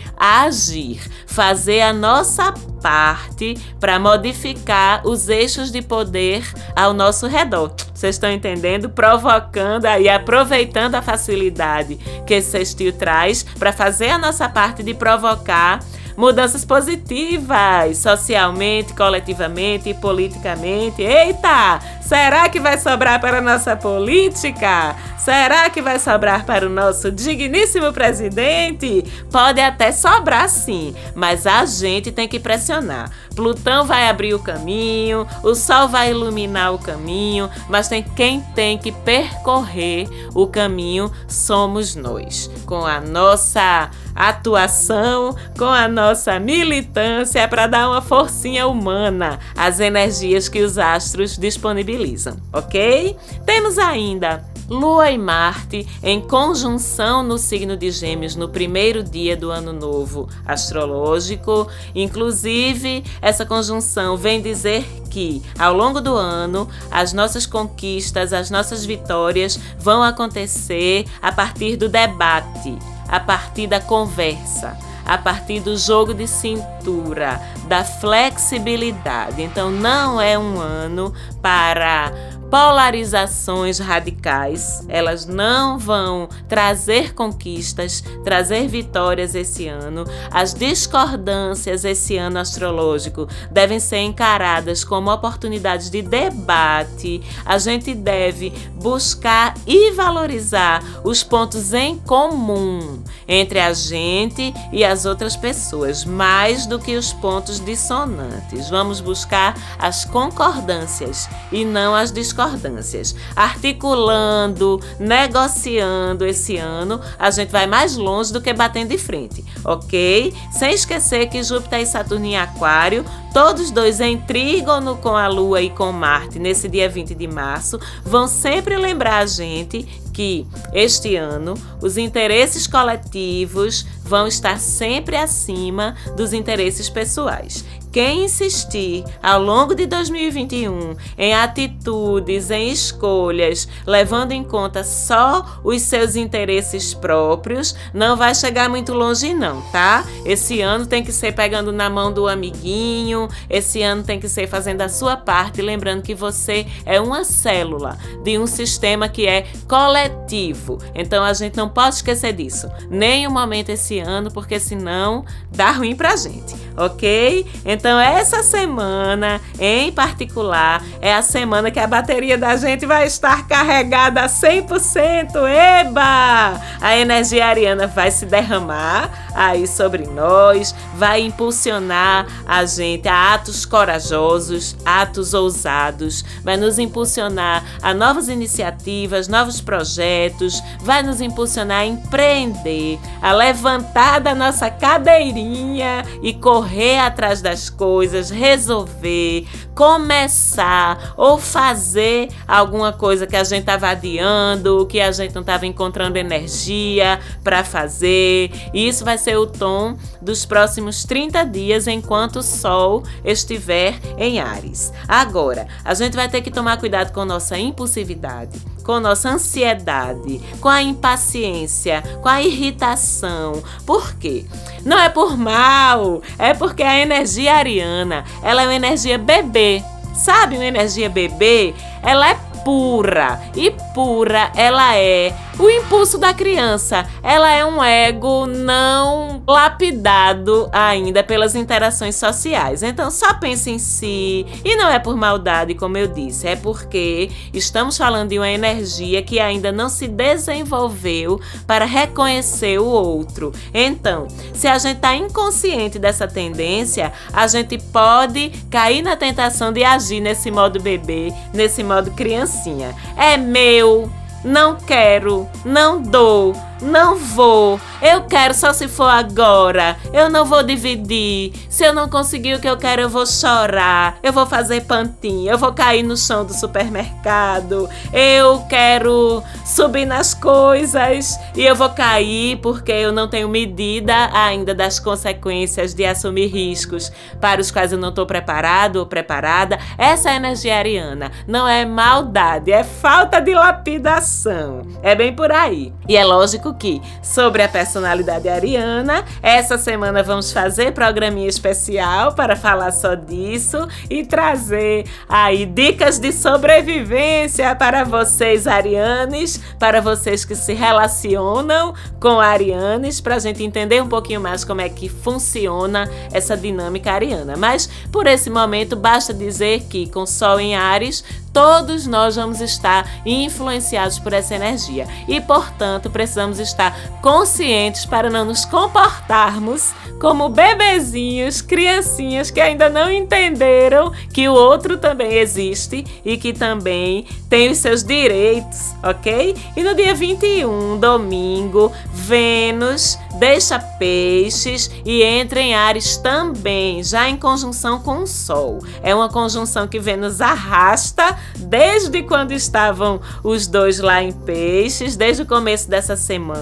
agir, 0.93 1.01
fazer 1.25 1.81
a 1.81 1.91
nossa 1.91 2.53
parte 2.81 3.57
para 3.79 3.99
modificar 3.99 5.05
os 5.05 5.29
eixos 5.29 5.71
de 5.71 5.81
poder 5.81 6.43
ao 6.75 6.93
nosso 6.93 7.27
redor. 7.27 7.73
Vocês 7.93 8.15
estão 8.15 8.31
entendendo? 8.31 8.89
Provocando 8.89 9.85
e 9.85 10.09
aproveitando 10.09 10.95
a 10.95 11.01
facilidade 11.01 11.95
que 12.27 12.33
esse 12.33 12.51
sextil 12.51 12.93
traz 12.93 13.43
para 13.57 13.71
fazer 13.71 14.09
a 14.09 14.17
nossa 14.17 14.49
parte 14.49 14.83
de 14.83 14.93
provocar 14.93 15.79
mudanças 16.15 16.63
positivas, 16.63 17.97
socialmente, 17.97 18.93
coletivamente 18.93 19.89
e 19.89 19.93
politicamente. 19.93 21.01
Eita! 21.01 21.79
Será 22.05 22.49
que 22.49 22.59
vai 22.59 22.77
sobrar 22.77 23.19
para 23.21 23.37
a 23.37 23.41
nossa 23.41 23.77
política? 23.77 24.95
Será 25.17 25.69
que 25.69 25.81
vai 25.81 25.97
sobrar 25.97 26.45
para 26.45 26.67
o 26.67 26.69
nosso 26.69 27.09
digníssimo 27.09 27.93
presidente? 27.93 29.05
Pode 29.31 29.61
até 29.61 29.89
sobrar 29.93 30.49
sim, 30.49 30.93
mas 31.15 31.47
a 31.47 31.65
gente 31.65 32.11
tem 32.11 32.27
que 32.27 32.41
pressionar. 32.41 33.09
Plutão 33.35 33.85
vai 33.85 34.07
abrir 34.09 34.33
o 34.33 34.39
caminho, 34.39 35.27
o 35.43 35.55
Sol 35.55 35.87
vai 35.87 36.11
iluminar 36.11 36.73
o 36.73 36.79
caminho, 36.79 37.49
mas 37.67 37.87
tem 37.87 38.03
quem 38.03 38.41
tem 38.55 38.77
que 38.77 38.91
percorrer 38.91 40.07
o 40.33 40.47
caminho 40.47 41.11
somos 41.27 41.95
nós, 41.95 42.49
com 42.65 42.85
a 42.85 43.01
nossa 43.01 43.89
atuação, 44.15 45.35
com 45.57 45.65
a 45.65 45.87
nossa 45.87 46.39
militância 46.39 47.47
para 47.47 47.67
dar 47.67 47.89
uma 47.89 48.01
forcinha 48.01 48.67
humana 48.67 49.39
às 49.57 49.79
energias 49.79 50.47
que 50.47 50.61
os 50.61 50.77
astros 50.77 51.37
disponibilizam, 51.37 52.37
ok? 52.51 53.17
Temos 53.45 53.77
ainda 53.77 54.52
Lua 54.73 55.11
e 55.11 55.17
Marte 55.19 55.87
em 56.01 56.19
conjunção 56.19 57.21
no 57.21 57.37
signo 57.37 57.77
de 57.77 57.91
Gêmeos 57.91 58.35
no 58.35 58.49
primeiro 58.49 59.03
dia 59.03 59.37
do 59.37 59.51
ano 59.51 59.71
novo 59.71 60.27
astrológico. 60.45 61.67
Inclusive, 61.93 63.03
essa 63.21 63.45
conjunção 63.45 64.17
vem 64.17 64.41
dizer 64.41 64.83
que 65.11 65.43
ao 65.59 65.75
longo 65.75 66.01
do 66.01 66.15
ano 66.15 66.67
as 66.89 67.13
nossas 67.13 67.45
conquistas, 67.45 68.33
as 68.33 68.49
nossas 68.49 68.83
vitórias 68.83 69.59
vão 69.77 70.01
acontecer 70.01 71.05
a 71.21 71.31
partir 71.31 71.75
do 71.75 71.87
debate, 71.87 72.75
a 73.07 73.19
partir 73.19 73.67
da 73.67 73.79
conversa 73.79 74.75
a 75.05 75.17
partir 75.17 75.59
do 75.59 75.77
jogo 75.77 76.13
de 76.13 76.27
cintura, 76.27 77.41
da 77.67 77.83
flexibilidade. 77.83 79.41
Então, 79.41 79.69
não 79.69 80.19
é 80.19 80.37
um 80.37 80.59
ano 80.59 81.13
para 81.41 82.11
polarizações 82.53 83.79
radicais, 83.79 84.85
elas 84.87 85.25
não 85.25 85.79
vão 85.79 86.29
trazer 86.47 87.15
conquistas, 87.15 88.03
trazer 88.23 88.67
vitórias 88.67 89.33
esse 89.33 89.67
ano. 89.67 90.05
As 90.29 90.53
discordâncias 90.53 91.83
esse 91.83 92.15
ano 92.15 92.37
astrológico 92.37 93.27
devem 93.49 93.79
ser 93.79 94.01
encaradas 94.01 94.83
como 94.83 95.11
oportunidades 95.11 95.89
de 95.89 96.03
debate. 96.03 97.23
A 97.43 97.57
gente 97.57 97.95
deve 97.95 98.51
buscar 98.75 99.55
e 99.65 99.89
valorizar 99.93 100.83
os 101.03 101.23
pontos 101.23 101.73
em 101.73 101.97
comum 101.97 103.01
entre 103.27 103.59
a 103.59 103.73
gente 103.73 104.53
e 104.71 104.85
as 104.85 105.05
outras 105.05 105.35
pessoas, 105.35 106.05
mais 106.05 106.67
do 106.67 106.77
que 106.77 106.97
os 106.97 107.11
pontos 107.13 107.59
dissonantes. 107.59 108.69
Vamos 108.69 109.01
buscar 109.01 109.55
as 109.79 110.05
concordâncias 110.05 111.27
e 111.51 111.65
não 111.65 111.95
as 111.95 112.11
discordâncias 112.11 112.42
discordâncias. 112.43 113.15
Articulando, 113.35 114.79
negociando 114.99 116.25
esse 116.25 116.57
ano, 116.57 116.99
a 117.17 117.31
gente 117.31 117.49
vai 117.49 117.67
mais 117.67 117.95
longe 117.95 118.31
do 118.31 118.41
que 118.41 118.53
batendo 118.53 118.89
de 118.89 118.97
frente, 118.97 119.43
ok? 119.63 120.33
Sem 120.51 120.73
esquecer 120.73 121.27
que 121.27 121.43
Júpiter 121.43 121.79
e 121.79 121.85
Saturno 121.85 122.25
em 122.25 122.37
Aquário, 122.37 123.05
todos 123.33 123.71
dois 123.71 123.99
em 123.99 124.17
trígono 124.17 124.97
com 124.97 125.15
a 125.15 125.27
Lua 125.27 125.61
e 125.61 125.69
com 125.69 125.91
Marte 125.91 126.39
nesse 126.39 126.67
dia 126.67 126.89
20 126.89 127.15
de 127.15 127.27
março, 127.27 127.79
vão 128.03 128.27
sempre 128.27 128.77
lembrar 128.77 129.19
a 129.19 129.25
gente 129.25 129.83
que 130.13 130.45
este 130.71 131.15
ano 131.15 131.55
os 131.81 131.97
interesses 131.97 132.67
coletivos 132.67 133.85
vão 134.03 134.27
estar 134.27 134.59
sempre 134.59 135.15
acima 135.15 135.95
dos 136.15 136.33
interesses 136.33 136.87
pessoais. 136.89 137.65
Quem 137.93 138.25
insistir 138.25 139.03
ao 139.21 139.39
longo 139.39 139.75
de 139.75 139.85
2021 139.85 140.95
em 141.15 141.35
atitudes, 141.35 142.49
em 142.49 142.69
escolhas, 142.69 143.67
levando 143.85 144.31
em 144.31 144.43
conta 144.43 144.83
só 144.83 145.61
os 145.63 145.83
seus 145.83 146.15
interesses 146.15 146.95
próprios, 146.95 147.75
não 147.93 148.17
vai 148.17 148.33
chegar 148.33 148.67
muito 148.67 148.93
longe, 148.93 149.31
não, 149.31 149.61
tá? 149.71 150.03
Esse 150.25 150.59
ano 150.59 150.87
tem 150.87 151.03
que 151.03 151.11
ser 151.11 151.33
pegando 151.33 151.71
na 151.71 151.87
mão 151.87 152.11
do 152.11 152.27
amiguinho, 152.27 153.27
esse 153.47 153.83
ano 153.83 154.01
tem 154.01 154.19
que 154.19 154.27
ser 154.27 154.47
fazendo 154.47 154.81
a 154.81 154.89
sua 154.89 155.15
parte, 155.15 155.61
lembrando 155.61 156.01
que 156.01 156.15
você 156.15 156.65
é 156.87 156.99
uma 156.99 157.23
célula 157.23 157.95
de 158.23 158.39
um 158.39 158.47
sistema 158.47 159.07
que 159.07 159.27
é 159.27 159.45
coletivo. 159.67 160.79
Então 160.95 161.23
a 161.23 161.33
gente 161.33 161.55
não 161.55 161.69
pode 161.69 161.97
esquecer 161.97 162.33
disso, 162.33 162.71
nem 162.89 163.27
um 163.27 163.31
momento 163.31 163.69
esse 163.69 163.99
ano, 163.99 164.31
porque 164.31 164.59
senão 164.59 165.23
dá 165.51 165.69
ruim 165.69 165.95
pra 165.95 166.15
gente, 166.15 166.55
ok? 166.75 167.45
Então, 167.63 167.82
então, 167.83 167.99
essa 167.99 168.41
semana 168.41 169.41
em 169.59 169.91
particular 169.91 170.81
é 171.01 171.13
a 171.13 171.21
semana 171.21 171.69
que 171.69 171.81
a 171.81 171.85
bateria 171.85 172.37
da 172.37 172.55
gente 172.55 172.85
vai 172.85 173.05
estar 173.05 173.45
carregada 173.45 174.25
100%. 174.25 175.35
Eba! 175.45 176.61
A 176.79 176.97
energia 176.97 177.45
ariana 177.45 177.85
vai 177.85 178.09
se 178.09 178.25
derramar 178.25 179.23
aí 179.35 179.67
sobre 179.67 180.05
nós, 180.05 180.73
vai 180.95 181.23
impulsionar 181.23 182.25
a 182.47 182.63
gente 182.65 183.07
a 183.07 183.33
atos 183.33 183.65
corajosos, 183.65 184.77
atos 184.85 185.33
ousados, 185.33 186.23
vai 186.41 186.55
nos 186.55 186.79
impulsionar 186.79 187.63
a 187.81 187.93
novas 187.93 188.29
iniciativas, 188.29 189.27
novos 189.27 189.59
projetos, 189.59 190.61
vai 190.81 191.03
nos 191.03 191.19
impulsionar 191.19 191.79
a 191.79 191.85
empreender, 191.85 192.99
a 193.21 193.33
levantar 193.33 194.21
da 194.21 194.33
nossa 194.33 194.69
cadeirinha 194.69 196.05
e 196.21 196.33
correr 196.33 196.99
atrás 196.99 197.41
das 197.41 197.72
coisas, 197.73 198.29
resolver, 198.29 199.47
começar 199.75 201.13
ou 201.17 201.37
fazer 201.37 202.29
alguma 202.47 202.93
coisa 202.93 203.27
que 203.27 203.35
a 203.35 203.43
gente 203.43 203.61
estava 203.61 203.89
adiando, 203.89 204.85
que 204.87 205.01
a 205.01 205.11
gente 205.11 205.33
não 205.33 205.41
estava 205.41 205.65
encontrando 205.65 206.17
energia 206.17 207.19
para 207.43 207.63
fazer. 207.63 208.51
E 208.73 208.87
isso 208.87 209.03
vai 209.03 209.17
ser 209.17 209.37
o 209.37 209.45
tom 209.45 209.97
dos 210.21 210.45
próximos 210.45 211.03
30 211.03 211.43
dias 211.45 211.87
enquanto 211.87 212.37
o 212.37 212.43
Sol 212.43 213.03
estiver 213.25 213.99
em 214.17 214.39
Ares. 214.39 214.93
Agora, 215.07 215.67
a 215.83 215.93
gente 215.93 216.15
vai 216.15 216.29
ter 216.29 216.41
que 216.41 216.51
tomar 216.51 216.77
cuidado 216.77 217.11
com 217.11 217.25
nossa 217.25 217.57
impulsividade 217.57 218.72
com 218.83 218.99
nossa 218.99 219.29
ansiedade, 219.29 220.41
com 220.59 220.69
a 220.69 220.81
impaciência, 220.81 222.03
com 222.21 222.29
a 222.29 222.41
irritação. 222.41 223.63
Por 223.85 224.13
quê? 224.15 224.45
Não 224.85 224.99
é 224.99 225.09
por 225.09 225.37
mal, 225.37 226.21
é 226.37 226.53
porque 226.53 226.83
a 226.83 226.99
energia 226.99 227.55
ariana, 227.55 228.25
ela 228.41 228.63
é 228.63 228.65
uma 228.65 228.75
energia 228.75 229.17
bebê. 229.17 229.83
Sabe, 230.13 230.55
uma 230.55 230.65
energia 230.65 231.09
bebê, 231.09 231.73
ela 232.03 232.29
é 232.29 232.37
pura. 232.63 233.41
E 233.55 233.71
pura 233.93 234.51
ela 234.55 234.95
é 234.95 235.33
o 235.57 235.69
impulso 235.69 236.17
da 236.17 236.33
criança. 236.33 237.05
Ela 237.21 237.51
é 237.51 237.65
um 237.65 237.83
ego 237.83 238.45
não 238.45 239.41
lapidado 239.47 240.69
ainda 240.71 241.23
pelas 241.23 241.55
interações 241.55 242.15
sociais. 242.15 242.83
Então 242.83 243.11
só 243.11 243.33
pensa 243.33 243.69
em 243.69 243.79
si. 243.79 244.45
E 244.63 244.75
não 244.75 244.89
é 244.89 244.99
por 244.99 245.15
maldade, 245.15 245.75
como 245.75 245.97
eu 245.97 246.07
disse, 246.07 246.47
é 246.47 246.55
porque 246.55 247.29
estamos 247.53 247.97
falando 247.97 248.29
de 248.29 248.37
uma 248.37 248.49
energia 248.49 249.21
que 249.21 249.39
ainda 249.39 249.71
não 249.71 249.89
se 249.89 250.07
desenvolveu 250.07 251.39
para 251.67 251.85
reconhecer 251.85 252.79
o 252.79 252.85
outro. 252.85 253.51
Então, 253.73 254.27
se 254.53 254.67
a 254.67 254.77
gente 254.77 254.97
está 254.97 255.15
inconsciente 255.15 255.99
dessa 255.99 256.27
tendência, 256.27 257.11
a 257.31 257.47
gente 257.47 257.77
pode 257.77 258.49
cair 258.69 259.01
na 259.01 259.15
tentação 259.15 259.71
de 259.71 259.83
agir 259.83 260.19
nesse 260.19 260.49
modo 260.49 260.81
bebê, 260.81 261.33
nesse 261.53 261.83
modo 261.83 262.11
criancinha. 262.11 262.95
É 263.17 263.37
meu, 263.37 264.09
não 264.43 264.75
quero, 264.75 265.47
não 265.63 266.01
dou 266.01 266.53
não 266.83 267.17
vou. 267.17 267.79
Eu 268.01 268.23
quero 268.23 268.53
só 268.53 268.73
se 268.73 268.87
for 268.87 269.07
agora. 269.07 269.97
Eu 270.11 270.29
não 270.29 270.45
vou 270.45 270.61
dividir. 270.61 271.53
Se 271.69 271.85
eu 271.85 271.93
não 271.93 272.09
conseguir 272.09 272.55
o 272.55 272.59
que 272.59 272.67
eu 272.67 272.77
quero, 272.77 273.03
eu 273.03 273.09
vou 273.09 273.25
chorar. 273.25 274.17
Eu 274.21 274.33
vou 274.33 274.45
fazer 274.45 274.81
pantinho. 274.81 275.49
Eu 275.49 275.57
vou 275.57 275.73
cair 275.73 276.03
no 276.03 276.17
chão 276.17 276.45
do 276.45 276.53
supermercado. 276.53 277.89
Eu 278.11 278.59
quero 278.69 279.41
subir 279.65 280.05
nas 280.05 280.33
coisas 280.33 281.39
e 281.55 281.63
eu 281.63 281.75
vou 281.75 281.89
cair 281.89 282.57
porque 282.57 282.91
eu 282.91 283.11
não 283.11 283.27
tenho 283.27 283.47
medida 283.47 284.29
ainda 284.33 284.75
das 284.75 284.99
consequências 284.99 285.93
de 285.93 286.05
assumir 286.05 286.47
riscos 286.47 287.11
para 287.39 287.61
os 287.61 287.71
quais 287.71 287.91
eu 287.91 287.97
não 287.97 288.09
estou 288.09 288.25
preparado 288.25 288.97
ou 288.97 289.05
preparada. 289.05 289.79
Essa 289.97 290.31
é 290.31 290.35
energia 290.35 290.77
ariana. 290.77 291.31
Não 291.47 291.67
é 291.67 291.85
maldade, 291.85 292.71
é 292.71 292.83
falta 292.83 293.39
de 293.39 293.53
lapidação. 293.53 294.81
É 295.01 295.15
bem 295.15 295.33
por 295.33 295.51
aí. 295.51 295.93
E 296.07 296.17
é 296.17 296.25
lógico 296.25 296.72
que 296.73 297.01
sobre 297.21 297.61
a 297.61 297.67
personalidade 297.69 298.49
ariana, 298.49 299.23
essa 299.41 299.77
semana 299.77 300.21
vamos 300.23 300.51
fazer 300.51 300.91
programinha 300.93 301.47
especial 301.47 302.33
para 302.33 302.55
falar 302.55 302.91
só 302.91 303.15
disso 303.15 303.87
e 304.09 304.25
trazer 304.25 305.05
aí 305.27 305.65
dicas 305.65 306.19
de 306.19 306.31
sobrevivência 306.31 307.75
para 307.75 308.03
vocês 308.03 308.67
arianes, 308.67 309.59
para 309.79 310.01
vocês 310.01 310.45
que 310.45 310.55
se 310.55 310.73
relacionam 310.73 311.93
com 312.19 312.39
arianes, 312.39 313.21
para 313.21 313.35
a 313.35 313.39
gente 313.39 313.63
entender 313.63 314.01
um 314.01 314.07
pouquinho 314.07 314.41
mais 314.41 314.63
como 314.63 314.81
é 314.81 314.89
que 314.89 315.09
funciona 315.09 316.09
essa 316.31 316.55
dinâmica 316.55 317.11
ariana. 317.11 317.55
Mas 317.57 317.89
por 318.11 318.27
esse 318.27 318.49
momento 318.49 318.95
basta 318.95 319.33
dizer 319.33 319.81
que 319.89 320.09
com 320.09 320.25
Sol 320.25 320.59
em 320.59 320.75
Ares 320.75 321.23
todos 321.53 322.07
nós 322.07 322.35
vamos 322.35 322.59
estar 322.59 323.07
influenciados 323.25 324.17
por 324.17 324.33
essa 324.33 324.55
energia 324.55 325.07
e, 325.27 325.39
portanto, 325.39 326.09
precisamos 326.09 326.59
estar 326.63 326.97
conscientes 327.21 328.05
para 328.05 328.29
não 328.29 328.45
nos 328.45 328.65
comportarmos 328.65 329.93
como 330.19 330.47
bebezinhos, 330.47 331.61
criancinhas 331.61 332.49
que 332.49 332.61
ainda 332.61 332.89
não 332.89 333.11
entenderam 333.11 334.11
que 334.33 334.47
o 334.47 334.53
outro 334.53 334.97
também 334.97 335.33
existe 335.33 336.05
e 336.23 336.37
que 336.37 336.53
também 336.53 337.25
tem 337.49 337.69
os 337.69 337.77
seus 337.79 338.03
direitos, 338.03 338.93
ok? 339.03 339.55
E 339.75 339.83
no 339.83 339.93
dia 339.93 340.15
21, 340.15 340.97
domingo, 340.97 341.91
Vênus 342.13 343.17
deixa 343.37 343.77
peixes 343.77 344.89
e 345.03 345.21
entra 345.21 345.59
em 345.59 345.75
Ares 345.75 346.15
também, 346.15 347.03
já 347.03 347.27
em 347.27 347.35
conjunção 347.35 347.99
com 347.99 348.19
o 348.19 348.27
Sol. 348.27 348.79
É 349.01 349.13
uma 349.13 349.27
conjunção 349.27 349.87
que 349.87 349.99
Vênus 349.99 350.39
arrasta 350.39 351.37
desde 351.57 352.23
quando 352.23 352.53
estavam 352.53 353.19
os 353.43 353.67
dois 353.67 353.99
lá 353.99 354.23
em 354.23 354.31
peixes, 354.31 355.17
desde 355.17 355.43
o 355.43 355.45
começo 355.45 355.89
dessa 355.89 356.15
semana. 356.15 356.52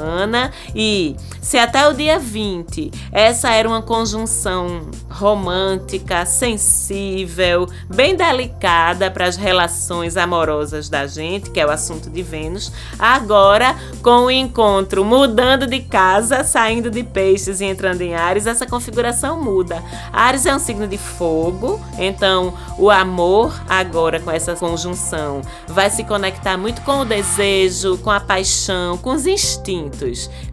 E 0.76 1.16
se 1.42 1.58
até 1.58 1.88
o 1.88 1.94
dia 1.94 2.20
20 2.20 2.92
essa 3.12 3.52
era 3.52 3.68
uma 3.68 3.82
conjunção 3.82 4.90
romântica, 5.10 6.26
sensível, 6.26 7.68
bem 7.90 8.16
delicada 8.16 9.10
para 9.10 9.26
as 9.26 9.36
relações 9.36 10.18
amorosas 10.18 10.88
da 10.88 11.08
gente, 11.08 11.50
que 11.50 11.60
é 11.60 11.66
o 11.66 11.72
assunto 11.72 12.10
de 12.10 12.22
Vênus, 12.22 12.72
agora 12.98 13.76
com 14.02 14.26
o 14.26 14.32
encontro 14.32 15.04
mudando 15.04 15.68
de 15.68 15.82
casa, 15.82 16.44
saindo 16.44 16.90
de 16.90 17.04
peixes 17.04 17.60
e 17.60 17.66
entrando 17.66 18.02
em 18.02 18.14
Ares, 18.14 18.48
essa 18.48 18.66
configuração 18.66 19.42
muda. 19.42 19.84
Ares 20.14 20.46
é 20.46 20.56
um 20.56 20.60
signo 20.60 20.88
de 20.88 20.98
fogo, 20.98 21.80
então 21.98 22.54
o 22.77 22.90
amor 22.90 23.54
agora 23.68 24.20
com 24.20 24.32
essa 24.32 24.56
conjunção 24.56 25.42
vai 25.68 25.90
se 25.90 26.04
conectar 26.04 26.58
muito 26.58 26.82
com 26.82 27.00
o 27.00 27.06
desejo, 27.06 27.98
com 27.98 28.10
a 28.10 28.20
paixão, 28.20 28.98
com 28.98 29.12
os 29.12 29.25
instintos 29.25 29.71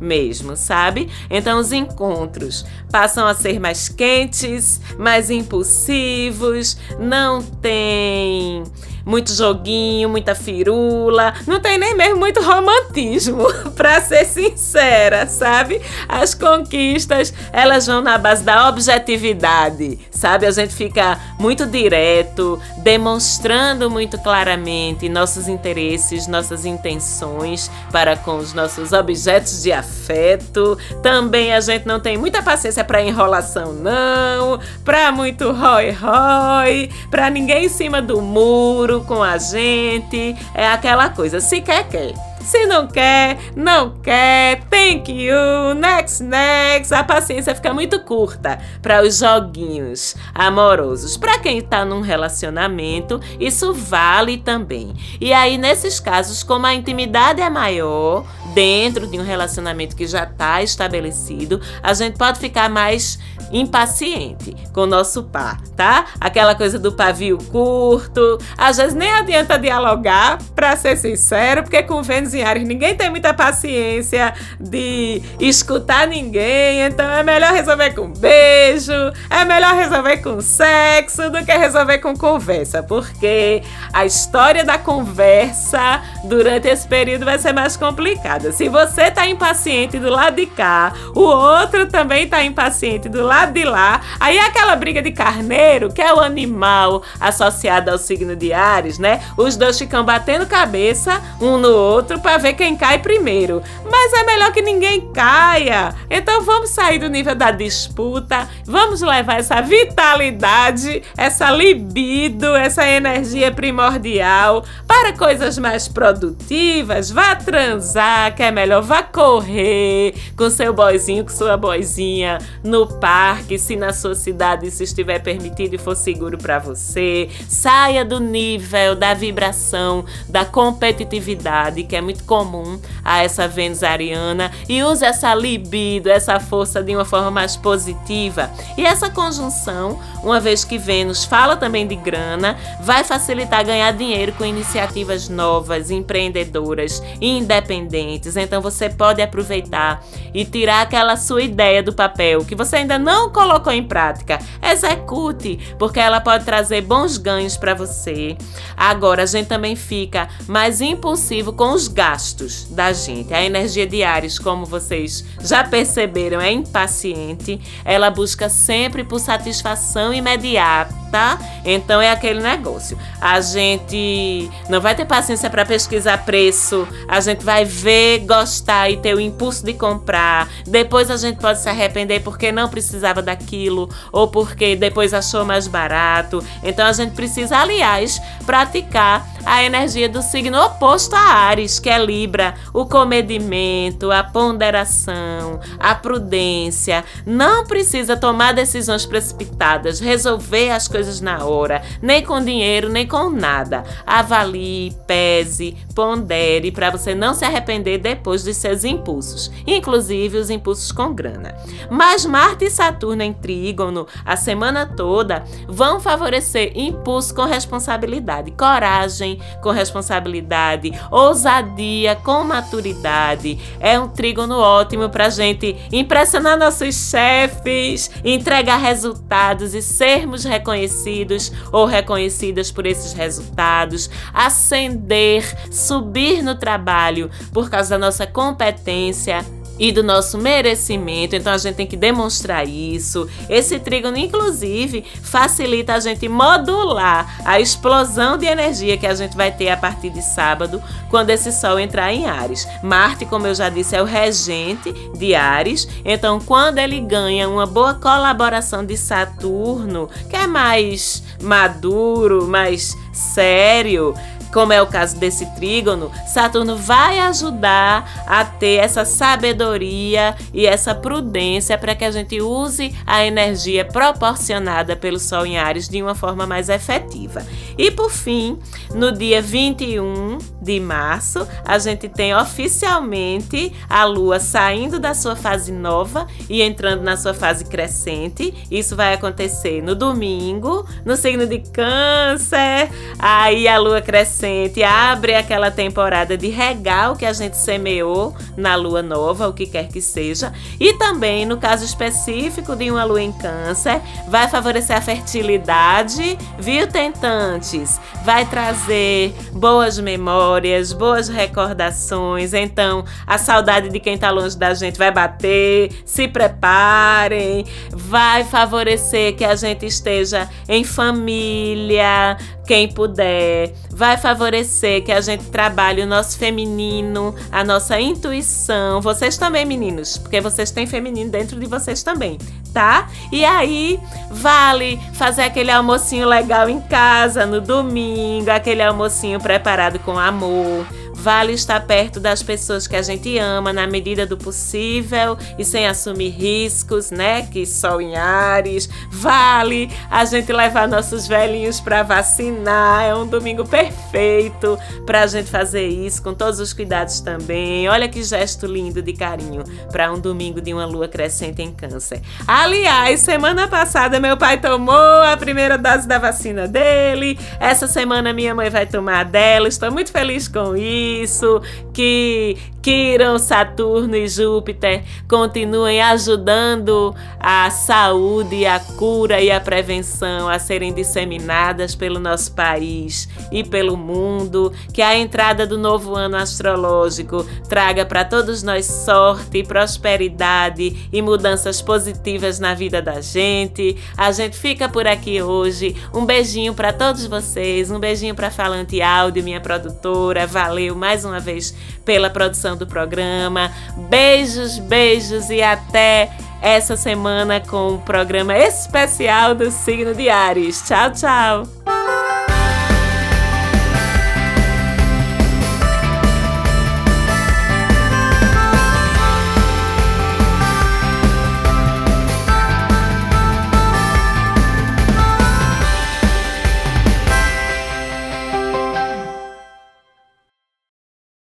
mesmo, 0.01 0.57
sabe? 0.57 1.09
Então 1.31 1.59
os 1.59 1.73
encontros 1.73 2.65
passam 2.91 3.27
a 3.27 3.35
ser 3.35 3.59
mais 3.59 3.89
quentes, 3.89 4.81
mais 4.99 5.31
impulsivos, 5.31 6.79
não 6.99 7.43
tem 7.43 8.63
muito 9.09 9.33
joguinho, 9.33 10.07
muita 10.07 10.35
firula, 10.35 11.33
não 11.47 11.59
tem 11.59 11.79
nem 11.79 11.95
mesmo 11.95 12.19
muito 12.19 12.43
romantismo, 12.43 13.47
pra 13.75 14.03
ser 14.03 14.27
sincera, 14.27 15.27
sabe? 15.27 15.81
As 16.07 16.35
conquistas, 16.35 17.33
elas 17.51 17.87
vão 17.87 18.03
na 18.03 18.19
base 18.19 18.45
da 18.45 18.69
objetividade, 18.69 19.99
sabe? 20.11 20.45
A 20.45 20.51
gente 20.51 20.75
fica 20.75 21.19
muito 21.41 21.65
direto, 21.65 22.61
demonstrando 22.77 23.91
muito 23.91 24.19
claramente 24.19 25.09
nossos 25.09 25.49
interesses, 25.49 26.27
nossas 26.27 26.67
intenções 26.67 27.71
para 27.91 28.15
com 28.15 28.37
os 28.37 28.53
nossos 28.53 28.93
objetos 28.93 29.63
de 29.63 29.73
afeto. 29.73 30.77
Também 31.03 31.55
a 31.55 31.61
gente 31.61 31.87
não 31.87 31.99
tem 31.99 32.19
muita 32.19 32.43
paciência 32.43 32.85
para 32.85 33.01
enrolação, 33.01 33.73
não, 33.73 34.61
para 34.85 35.11
muito 35.11 35.51
rói-rói, 35.51 36.91
para 37.11 37.31
ninguém 37.31 37.65
em 37.65 37.69
cima 37.71 38.03
do 38.03 38.21
muro 38.21 38.98
com 39.05 39.23
a 39.23 39.39
gente. 39.39 40.37
É 40.55 40.69
aquela 40.69 41.09
coisa, 41.09 41.41
se 41.41 41.61
quer, 41.61 41.89
quer. 41.89 42.15
Se 42.49 42.67
não 42.67 42.87
quer, 42.87 43.37
não 43.55 43.91
quer. 44.01 44.63
Thank 44.71 45.13
you. 45.13 45.75
Next, 45.75 46.23
next. 46.23 46.95
A 46.95 47.05
paciência 47.05 47.55
fica 47.55 47.75
muito 47.75 48.01
curta 48.01 48.59
para 48.81 49.03
os 49.03 49.19
joguinhos 49.19 50.17
amorosos. 50.35 51.17
Para 51.19 51.39
quem 51.41 51.59
está 51.59 51.85
num 51.85 52.01
relacionamento, 52.01 53.21
isso 53.39 53.75
vale 53.75 54.39
também. 54.39 54.95
E 55.21 55.31
aí, 55.31 55.59
nesses 55.59 56.01
casos, 56.01 56.43
como 56.43 56.65
a 56.65 56.75
intimidade 56.75 57.43
é 57.43 57.51
maior, 57.51 58.25
dentro 58.59 59.07
de 59.07 59.17
um 59.17 59.23
relacionamento 59.23 59.95
que 59.95 60.05
já 60.05 60.25
está 60.25 60.61
estabelecido, 60.61 61.61
a 61.81 61.95
gente 61.95 62.19
pode 62.19 62.41
ficar 62.41 62.69
mais 62.69 63.17
impaciente 63.53 64.53
com 64.73 64.81
o 64.81 64.87
nosso 64.87 65.23
par, 65.23 65.61
tá? 65.77 66.07
Aquela 66.21 66.57
coisa 66.57 66.77
do 66.77 66.91
pavio 66.91 67.39
curto. 67.53 68.37
Às 68.57 68.79
vezes 68.79 68.95
nem 68.95 69.13
adianta 69.13 69.57
dialogar, 69.57 70.39
para 70.57 70.75
ser 70.77 70.97
sincero, 70.97 71.63
porque 71.63 71.85
com 71.85 72.03
Vênus 72.03 72.35
em 72.35 72.43
Ares 72.43 72.67
ninguém 72.67 72.97
tem 72.97 73.09
muita 73.09 73.33
paciência 73.33 74.35
de 74.59 75.23
escutar 75.39 76.09
ninguém, 76.09 76.81
então 76.81 77.09
é 77.09 77.23
melhor 77.23 77.53
resolver 77.53 77.93
com 77.93 78.11
beijo, 78.11 78.93
é 79.31 79.45
melhor 79.45 79.75
resolver 79.75 80.17
com 80.17 80.41
sexo 80.41 81.31
do 81.31 81.45
que 81.45 81.53
resolver 81.53 81.99
com 81.99 82.13
conversa, 82.13 82.83
porque 82.83 83.63
a 83.93 84.05
história 84.05 84.65
da 84.65 84.79
conversa 84.79 86.03
durante 86.25 86.67
esse 86.67 86.89
período 86.89 87.25
vai 87.25 87.39
ser 87.39 87.53
mais 87.53 87.77
complicada. 87.77 88.48
Se 88.53 88.69
você 88.69 89.11
tá 89.11 89.27
impaciente 89.27 89.99
do 89.99 90.11
lado 90.11 90.37
de 90.37 90.47
cá, 90.47 90.93
o 91.15 91.21
outro 91.21 91.87
também 91.87 92.29
tá 92.29 92.43
impaciente 92.43 93.09
do 93.09 93.23
lado 93.23 93.53
de 93.53 93.65
lá. 93.65 94.01
Aí 94.19 94.39
aquela 94.39 94.77
briga 94.77 95.03
de 95.03 95.13
carneiro, 95.13 95.93
que 95.93 96.03
é 96.03 96.13
o 96.13 96.21
animal 96.21 97.03
associado 97.21 97.91
ao 97.91 97.99
signo 97.99 98.35
de 98.35 98.53
Ares, 98.53 98.99
né? 98.99 99.21
Os 99.37 99.57
dois 99.57 99.79
ficam 99.79 100.05
batendo 100.05 100.47
cabeça 100.47 101.21
um 101.41 101.59
no 101.59 101.71
outro 101.71 102.19
para 102.19 102.39
ver 102.39 102.55
quem 102.55 102.77
cai 102.77 102.99
primeiro. 102.99 103.63
Mas 103.91 104.13
é 104.13 104.25
melhor 104.25 104.53
que 104.53 104.63
ninguém 104.63 105.11
caia. 105.13 105.95
Então 106.11 106.43
vamos 106.43 106.71
sair 106.71 106.99
do 106.99 107.09
nível 107.09 107.35
da 107.35 107.51
disputa, 107.51 108.49
vamos 108.65 109.01
levar 109.01 109.39
essa 109.39 109.61
vitalidade, 109.61 111.03
essa 111.17 111.51
libido, 111.51 112.55
essa 112.55 112.87
energia 112.87 113.51
primordial 113.51 114.65
para 114.87 115.13
coisas 115.13 115.59
mais 115.59 115.89
produtivas. 115.89 117.11
Vá 117.11 117.35
transar, 117.37 118.28
que 118.31 118.43
é 118.43 118.51
melhor, 118.51 118.83
vá 118.83 119.03
correr 119.03 120.15
com 120.37 120.49
seu 120.51 120.73
boizinho, 120.73 121.25
com 121.25 121.31
sua 121.31 121.57
boizinha 121.57 122.39
no 122.63 122.87
parque, 122.87 123.59
se 123.59 123.77
na 123.77 123.93
sua 123.93 124.15
cidade 124.15 124.67
isso 124.67 124.83
estiver 124.83 125.19
permitido 125.21 125.75
e 125.75 125.79
for 125.79 125.97
seguro 125.97 126.39
para 126.39 126.59
você. 126.59 127.29
Saia 127.49 128.05
do 128.05 128.21
nível 128.21 128.95
da 128.95 129.15
vibração, 129.15 130.05
da 130.29 130.45
competitividade, 130.45 131.85
que 131.85 131.97
é 131.97 132.01
muito 132.01 132.25
comum 132.25 132.81
a 133.05 133.23
essa 133.23 133.49
Vênus 133.49 133.83
ariana, 133.83 134.51
e 134.69 134.83
use 134.83 135.05
essa 135.05 135.35
libido, 135.35 136.09
essa 136.09 136.39
força 136.41 136.83
de 136.83 136.95
uma 136.95 137.05
forma 137.05 137.31
mais 137.31 137.57
positiva. 137.57 138.51
E 138.77 138.85
essa 138.85 139.11
conjunção, 139.11 139.99
uma 140.23 140.41
vez 140.41 140.65
que 140.65 140.79
Vênus 140.79 141.25
fala 141.25 141.57
também 141.57 141.87
de 141.87 141.97
grana, 141.97 142.57
vai 142.81 143.05
facilitar 143.05 143.65
ganhar 143.65 143.93
dinheiro 143.93 144.33
com 144.33 144.45
iniciativas 144.45 145.29
novas, 145.29 145.91
empreendedoras, 145.91 147.03
independentes. 147.21 148.18
Então 148.27 148.61
você 148.61 148.89
pode 148.89 149.23
aproveitar 149.23 150.05
e 150.35 150.45
tirar 150.45 150.83
aquela 150.83 151.17
sua 151.17 151.43
ideia 151.43 151.83
do 151.83 151.93
papel 151.93 152.45
que 152.45 152.55
você 152.55 152.77
ainda 152.77 152.99
não 152.99 153.31
colocou 153.31 153.73
em 153.73 153.83
prática. 153.83 154.39
Execute, 154.63 155.75
porque 155.79 156.01
ela 156.01 156.21
pode 156.21 156.45
trazer 156.45 156.83
bons 156.83 157.17
ganhos 157.17 157.57
para 157.57 157.75
você. 157.75 158.37
Agora 158.77 159.23
a 159.23 159.27
gente 159.27 159.47
também 159.47 159.77
fica 159.77 160.29
mais 160.47 160.81
impulsivo 160.81 161.53
com 161.53 161.73
os 161.73 161.89
gastos 161.89 162.65
da 162.71 162.93
gente. 162.93 163.33
A 163.35 163.43
energia 163.43 163.89
Ares, 164.09 164.39
como 164.39 164.65
vocês 164.65 165.25
já 165.41 165.65
perceberam, 165.65 166.41
é 166.41 166.51
impaciente. 166.53 167.61
Ela 167.85 168.11
busca 168.11 168.49
sempre 168.49 169.05
por 169.05 169.19
satisfação 169.19 170.13
imediata? 170.13 171.39
Então 171.65 172.01
é 172.01 172.11
aquele 172.11 172.41
negócio. 172.41 172.99
A 173.21 173.41
gente 173.41 174.51
não 174.69 174.81
vai 174.81 174.95
ter 174.95 175.07
paciência 175.07 175.49
para 175.49 175.65
pesquisar 175.65 176.25
preço, 176.25 176.87
a 177.07 177.21
gente 177.21 177.45
vai 177.45 177.65
ver, 177.65 178.08
gostar 178.17 178.89
e 178.89 178.97
ter 178.97 179.15
o 179.15 179.21
impulso 179.21 179.65
de 179.65 179.75
comprar. 179.75 180.49
Depois 180.67 181.11
a 181.11 181.17
gente 181.17 181.39
pode 181.39 181.61
se 181.61 181.69
arrepender 181.69 182.21
porque 182.21 182.51
não 182.51 182.69
precisava 182.69 183.21
daquilo 183.21 183.91
ou 184.11 184.29
porque 184.29 184.75
depois 184.75 185.13
achou 185.13 185.45
mais 185.45 185.67
barato. 185.67 186.43
Então 186.63 186.87
a 186.87 186.93
gente 186.93 187.15
precisa, 187.15 187.59
aliás, 187.59 188.21
praticar 188.47 189.27
a 189.45 189.63
energia 189.63 190.09
do 190.09 190.23
signo 190.23 190.61
oposto 190.63 191.15
a 191.15 191.21
Ares, 191.21 191.79
que 191.79 191.91
é 191.91 191.99
Libra, 191.99 192.55
o 192.73 192.87
comedimento, 192.87 194.11
a 194.11 194.23
ponderação, 194.23 195.61
a 195.79 195.95
prudência. 195.95 197.05
Não 197.27 197.67
precisa 197.67 198.17
tomar 198.17 198.53
decisões 198.53 199.05
precipitadas, 199.05 200.01
resolver 200.01 200.71
as 200.71 200.89
coisas 200.89 201.21
na 201.21 201.45
hora, 201.45 201.83
nem 202.01 202.23
com 202.23 202.43
dinheiro, 202.43 202.89
nem 202.89 203.07
com 203.07 203.31
nada. 203.31 203.85
Avalie, 204.07 204.95
pese, 205.07 205.77
pondere 205.95 206.71
para 206.71 206.91
você 206.91 207.15
não 207.15 207.35
se 207.35 207.45
arrepender 207.45 207.98
depois 207.99 208.45
dos 208.45 208.57
seus 208.57 208.85
impulsos, 208.85 209.51
inclusive 209.67 210.39
os 210.39 210.51
impulsos 210.51 210.93
com 210.93 211.15
grana. 211.15 211.57
Mas 211.91 212.27
Marte 212.27 212.67
e 212.67 212.71
Saturno 212.71 213.23
em 213.23 213.33
trígono 213.33 214.07
a 214.25 214.37
semana 214.37 214.85
toda 214.85 215.45
vão 215.67 216.01
favorecer 216.01 216.73
impulso 216.75 217.35
com 217.35 217.45
responsabilidade, 217.45 218.51
coragem, 218.51 219.41
com 219.63 219.71
responsabilidade, 219.71 220.93
ousadia 221.11 222.17
com 222.17 222.45
maturidade. 222.45 223.59
É 223.81 223.99
um 223.99 224.09
trígono 224.09 224.59
ótimo 224.59 225.09
para 225.09 225.31
gente 225.31 225.77
impressionar 225.93 226.59
nossos 226.59 226.95
chefes, 226.95 228.11
entregar 228.25 228.77
resultados 228.77 229.75
e 229.75 229.81
sermos 229.81 230.45
reconhecidos 230.45 231.53
ou 231.73 231.87
reconhecidas 231.87 232.71
por 232.71 232.87
esses 232.87 233.13
resultados, 233.13 234.11
ascender, 234.35 235.45
subir 235.73 236.43
no 236.43 236.55
trabalho 236.55 237.31
por 237.53 237.71
causa 237.71 237.88
da 237.89 237.99
nossa 237.99 238.27
competência 238.27 239.45
e 239.79 239.93
do 239.93 240.03
nosso 240.03 240.37
merecimento. 240.37 241.37
Então 241.37 241.53
a 241.53 241.59
gente 241.59 241.77
tem 241.77 241.87
que 241.87 241.97
demonstrar 241.97 242.67
isso. 242.69 243.29
Esse 243.49 243.79
trígono, 243.79 244.17
inclusive, 244.19 245.05
facilita 245.23 245.95
a 245.95 246.01
gente 246.01 246.29
modular 246.29 247.41
a 247.45 247.61
explosão 247.61 248.37
de 248.37 248.47
energia 248.47 248.97
que 248.97 249.07
a 249.07 249.15
gente 249.15 249.37
vai 249.37 249.53
ter 249.53 249.69
a 249.71 249.77
partir 249.77 250.11
de 250.11 250.23
sábado, 250.23 250.83
quando 251.09 251.31
esse 251.31 251.53
Sol 251.53 251.79
entrar 251.79 252.13
em 252.13 252.27
Ares. 252.27 252.67
Marte, 252.83 253.25
como 253.25 253.47
eu 253.47 253.55
já 253.55 253.69
disse, 253.69 253.95
é 253.95 254.03
o 254.03 254.05
regente 254.05 254.93
de 255.17 255.35
Ares. 255.35 255.87
Então, 256.05 256.41
quando 256.41 256.79
ele 256.79 257.01
ganha 257.01 257.49
uma 257.49 257.67
boa 257.67 257.95
colaboração 257.95 258.85
de 258.85 258.97
Saturno, 258.97 260.09
que 260.29 260.37
é 260.37 260.47
mais 260.47 261.23
maduro, 261.41 262.47
mais 262.47 262.97
sério 263.13 264.15
como 264.53 264.73
é 264.73 264.81
o 264.81 264.87
caso 264.87 265.17
desse 265.17 265.47
trígono, 265.55 266.11
Saturno 266.27 266.77
vai 266.77 267.19
ajudar 267.21 268.25
a 268.27 268.45
ter 268.45 268.77
essa 268.77 269.05
sabedoria 269.05 270.35
e 270.53 270.67
essa 270.67 270.95
prudência 270.95 271.77
para 271.77 271.95
que 271.95 272.05
a 272.05 272.11
gente 272.11 272.41
use 272.41 272.95
a 273.07 273.25
energia 273.25 273.85
proporcionada 273.85 274.97
pelo 274.97 275.19
Sol 275.19 275.45
em 275.45 275.59
Ares 275.59 275.89
de 275.89 276.03
uma 276.03 276.15
forma 276.15 276.47
mais 276.47 276.69
efetiva. 276.69 277.45
E 277.77 277.91
por 277.91 278.11
fim, 278.11 278.59
no 278.95 279.13
dia 279.13 279.43
21 279.43 280.39
de 280.61 280.81
março, 280.81 281.47
a 281.65 281.79
gente 281.79 282.09
tem 282.09 282.35
oficialmente 282.35 283.73
a 283.89 284.05
Lua 284.05 284.41
saindo 284.41 284.99
da 284.99 285.15
sua 285.15 285.37
fase 285.37 285.73
nova 285.73 286.27
e 286.49 286.63
entrando 286.63 287.03
na 287.03 287.17
sua 287.17 287.35
fase 287.35 287.65
crescente. 287.65 288.55
Isso 288.71 288.97
vai 288.97 289.15
acontecer 289.15 289.83
no 289.83 289.95
domingo, 289.95 290.87
no 291.05 291.17
signo 291.17 291.47
de 291.47 291.59
Câncer. 291.59 292.91
Aí 293.19 293.69
a 293.69 293.79
Lua 293.79 294.01
crescente 294.01 294.38
crescente 294.39 294.85
abre 294.85 295.35
aquela 295.35 295.71
temporada 295.71 296.37
de 296.37 296.49
regar 296.49 297.13
o 297.13 297.17
que 297.17 297.27
a 297.27 297.33
gente 297.33 297.57
semeou 297.57 298.35
na 298.57 298.77
lua 298.77 299.03
nova, 299.03 299.49
o 299.49 299.53
que 299.53 299.67
quer 299.67 299.89
que 299.89 300.01
seja. 300.01 300.53
E 300.79 300.95
também, 300.95 301.45
no 301.45 301.57
caso 301.57 301.85
específico 301.85 302.77
de 302.77 302.89
uma 302.91 303.03
lua 303.03 303.21
em 303.21 303.33
câncer, 303.33 304.01
vai 304.29 304.47
favorecer 304.49 304.97
a 304.97 305.01
fertilidade, 305.01 306.39
viu, 306.59 306.87
tentantes? 306.87 308.01
Vai 308.25 308.47
trazer 308.47 309.35
boas 309.53 309.99
memórias, 309.99 310.93
boas 310.93 311.29
recordações. 311.29 312.55
Então, 312.55 313.05
a 313.27 313.39
saudade 313.39 313.89
de 313.89 313.99
quem 313.99 314.15
está 314.15 314.31
longe 314.31 314.57
da 314.57 314.73
gente 314.73 314.97
vai 314.99 315.11
bater. 315.11 315.91
Se 316.05 316.29
preparem. 316.29 317.67
Vai 317.91 318.45
favorecer 318.45 319.35
que 319.35 319.45
a 319.45 319.57
gente 319.57 319.85
esteja 319.85 320.49
em 320.69 320.85
família, 320.85 322.37
quem 322.69 322.87
puder. 322.87 323.73
Vai 323.91 324.19
favorecer 324.19 325.03
que 325.03 325.11
a 325.11 325.23
gente 325.23 325.45
trabalhe 325.47 326.03
o 326.03 326.07
nosso 326.07 326.39
feminino, 326.39 327.35
a 327.51 327.65
nossa 327.65 327.99
intuição. 327.99 329.01
Vocês 329.01 329.39
também, 329.39 329.65
meninos, 329.65 330.19
porque 330.19 330.39
vocês 330.39 330.71
têm 330.71 330.87
feminino 330.87 331.31
dentro 331.31 331.59
de 331.59 331.67
vocês 331.67 332.03
também, 332.03 332.37
tá? 332.73 333.09
E 333.33 333.43
aí, 333.43 333.99
vale 334.31 335.01
fazer 335.15 335.43
aquele 335.43 335.71
almocinho 335.71 336.29
legal 336.29 336.69
em 336.69 336.79
casa 336.79 337.47
no 337.47 337.59
domingo, 337.59 338.51
aquele 338.51 338.83
almocinho 338.83 339.41
preparado 339.41 339.99
com 340.01 340.19
amor 340.19 340.87
Vale 341.21 341.53
estar 341.53 341.81
perto 341.81 342.21
das 342.21 342.45
pessoas 342.45 342.87
que 342.87 342.95
a 342.95 343.03
gente 343.03 343.37
ama 343.39 343.73
na 343.73 343.89
medida 343.89 344.25
do 344.25 344.37
possível 344.37 345.37
e 345.59 345.65
sem 345.65 345.85
assumir 345.85 346.29
riscos, 346.29 347.11
né? 347.11 347.43
Que 347.43 347.67
sol 347.67 348.01
em 348.01 348.17
Ares. 348.17 348.89
Vale 349.11 349.91
a 350.09 350.25
gente 350.25 350.53
levar 350.53 350.87
nossos 350.87 351.27
velhinhos 351.27 351.81
para 351.81 352.05
vacinar. 352.05 353.03
É 353.03 353.15
um 353.17 353.27
domingo 353.27 353.67
perfeito 353.67 354.79
para 355.05 355.23
a 355.23 355.27
gente 355.27 355.51
fazer 355.51 355.89
isso 355.89 356.23
com 356.23 356.33
todos 356.33 356.61
os 356.61 356.73
cuidados 356.73 357.21
também. 357.21 357.89
Olha 357.89 358.09
que 358.09 358.23
gesto 358.23 358.67
lindo 358.67 359.03
de 359.03 359.13
carinho 359.13 359.65
para 359.91 360.13
um 360.13 360.21
domingo 360.21 360.61
de 360.61 360.73
uma 360.73 360.87
lua 360.87 361.09
crescente 361.09 361.61
em 361.61 361.73
Câncer. 361.73 362.23
Aliás, 362.47 363.21
semana 363.21 363.67
passada 363.67 364.21
meu 364.21 364.37
pai 364.37 364.61
tomou 364.61 364.95
a 364.95 365.37
primeira 365.37 365.77
dose 365.77 366.07
da 366.07 366.19
vacina 366.19 366.69
dele. 366.69 367.37
Essa 367.59 367.89
semana 367.89 368.33
minha 368.33 368.55
mãe 368.55 368.71
vai 368.71 368.87
tomar 368.87 369.21
a 369.21 369.25
dela. 369.25 369.67
Estou 369.67 369.91
muito 369.91 370.13
feliz 370.13 370.47
com 370.47 370.77
isso 370.77 371.08
isso, 371.09 371.61
que 371.93 372.57
Quirão, 372.83 373.39
Saturno 373.39 374.17
e 374.17 374.29
Júpiter 374.29 375.03
continuem 375.29 376.01
ajudando 376.01 377.15
a 377.39 377.71
saúde, 377.71 378.65
a 378.65 378.79
cura 378.79 379.41
e 379.41 379.51
a 379.51 379.61
prevenção 379.61 380.49
a 380.49 380.59
serem 380.59 380.93
disseminadas 380.93 381.95
pelo 381.95 382.19
nosso 382.19 382.53
país 382.53 383.29
e 383.51 383.65
pelo 383.65 383.97
mundo. 383.97 384.73
Que 384.93 385.03
a 385.03 385.17
entrada 385.17 385.67
do 385.67 385.77
novo 385.77 386.15
ano 386.15 386.37
astrológico 386.37 387.45
traga 387.69 388.07
para 388.07 388.25
todos 388.25 388.63
nós 388.63 388.87
sorte, 388.87 389.63
prosperidade 389.63 391.09
e 391.13 391.21
mudanças 391.21 391.83
positivas 391.83 392.59
na 392.59 392.75
vida 392.75 393.03
da 393.03 393.21
gente. 393.21 393.97
A 394.17 394.31
gente 394.33 394.57
fica 394.57 394.89
por 394.89 395.07
aqui 395.07 395.43
hoje. 395.43 395.97
Um 396.15 396.25
beijinho 396.25 396.73
para 396.73 396.93
todos 396.93 397.27
vocês, 397.27 397.91
um 397.91 397.99
beijinho 397.99 398.35
para 398.35 398.51
Falante 398.51 399.03
Áudio, 399.03 399.45
minha 399.45 399.61
produtora. 399.61 400.47
Valeu! 400.47 400.98
Mais 400.99 401.25
uma 401.25 401.41
vez 401.41 401.75
pela 402.05 402.29
produção 402.29 402.77
do 402.77 402.87
programa. 402.87 403.73
Beijos, 404.11 404.79
beijos 404.79 405.49
e 405.49 405.63
até 405.63 406.31
essa 406.61 406.97
semana 406.97 407.61
com 407.61 407.95
o 407.95 407.99
programa 408.01 408.57
especial 408.57 409.55
do 409.55 409.71
signo 409.71 410.15
de 410.15 410.29
Ares. 410.29 410.83
Tchau, 410.83 411.13
tchau! 411.13 411.98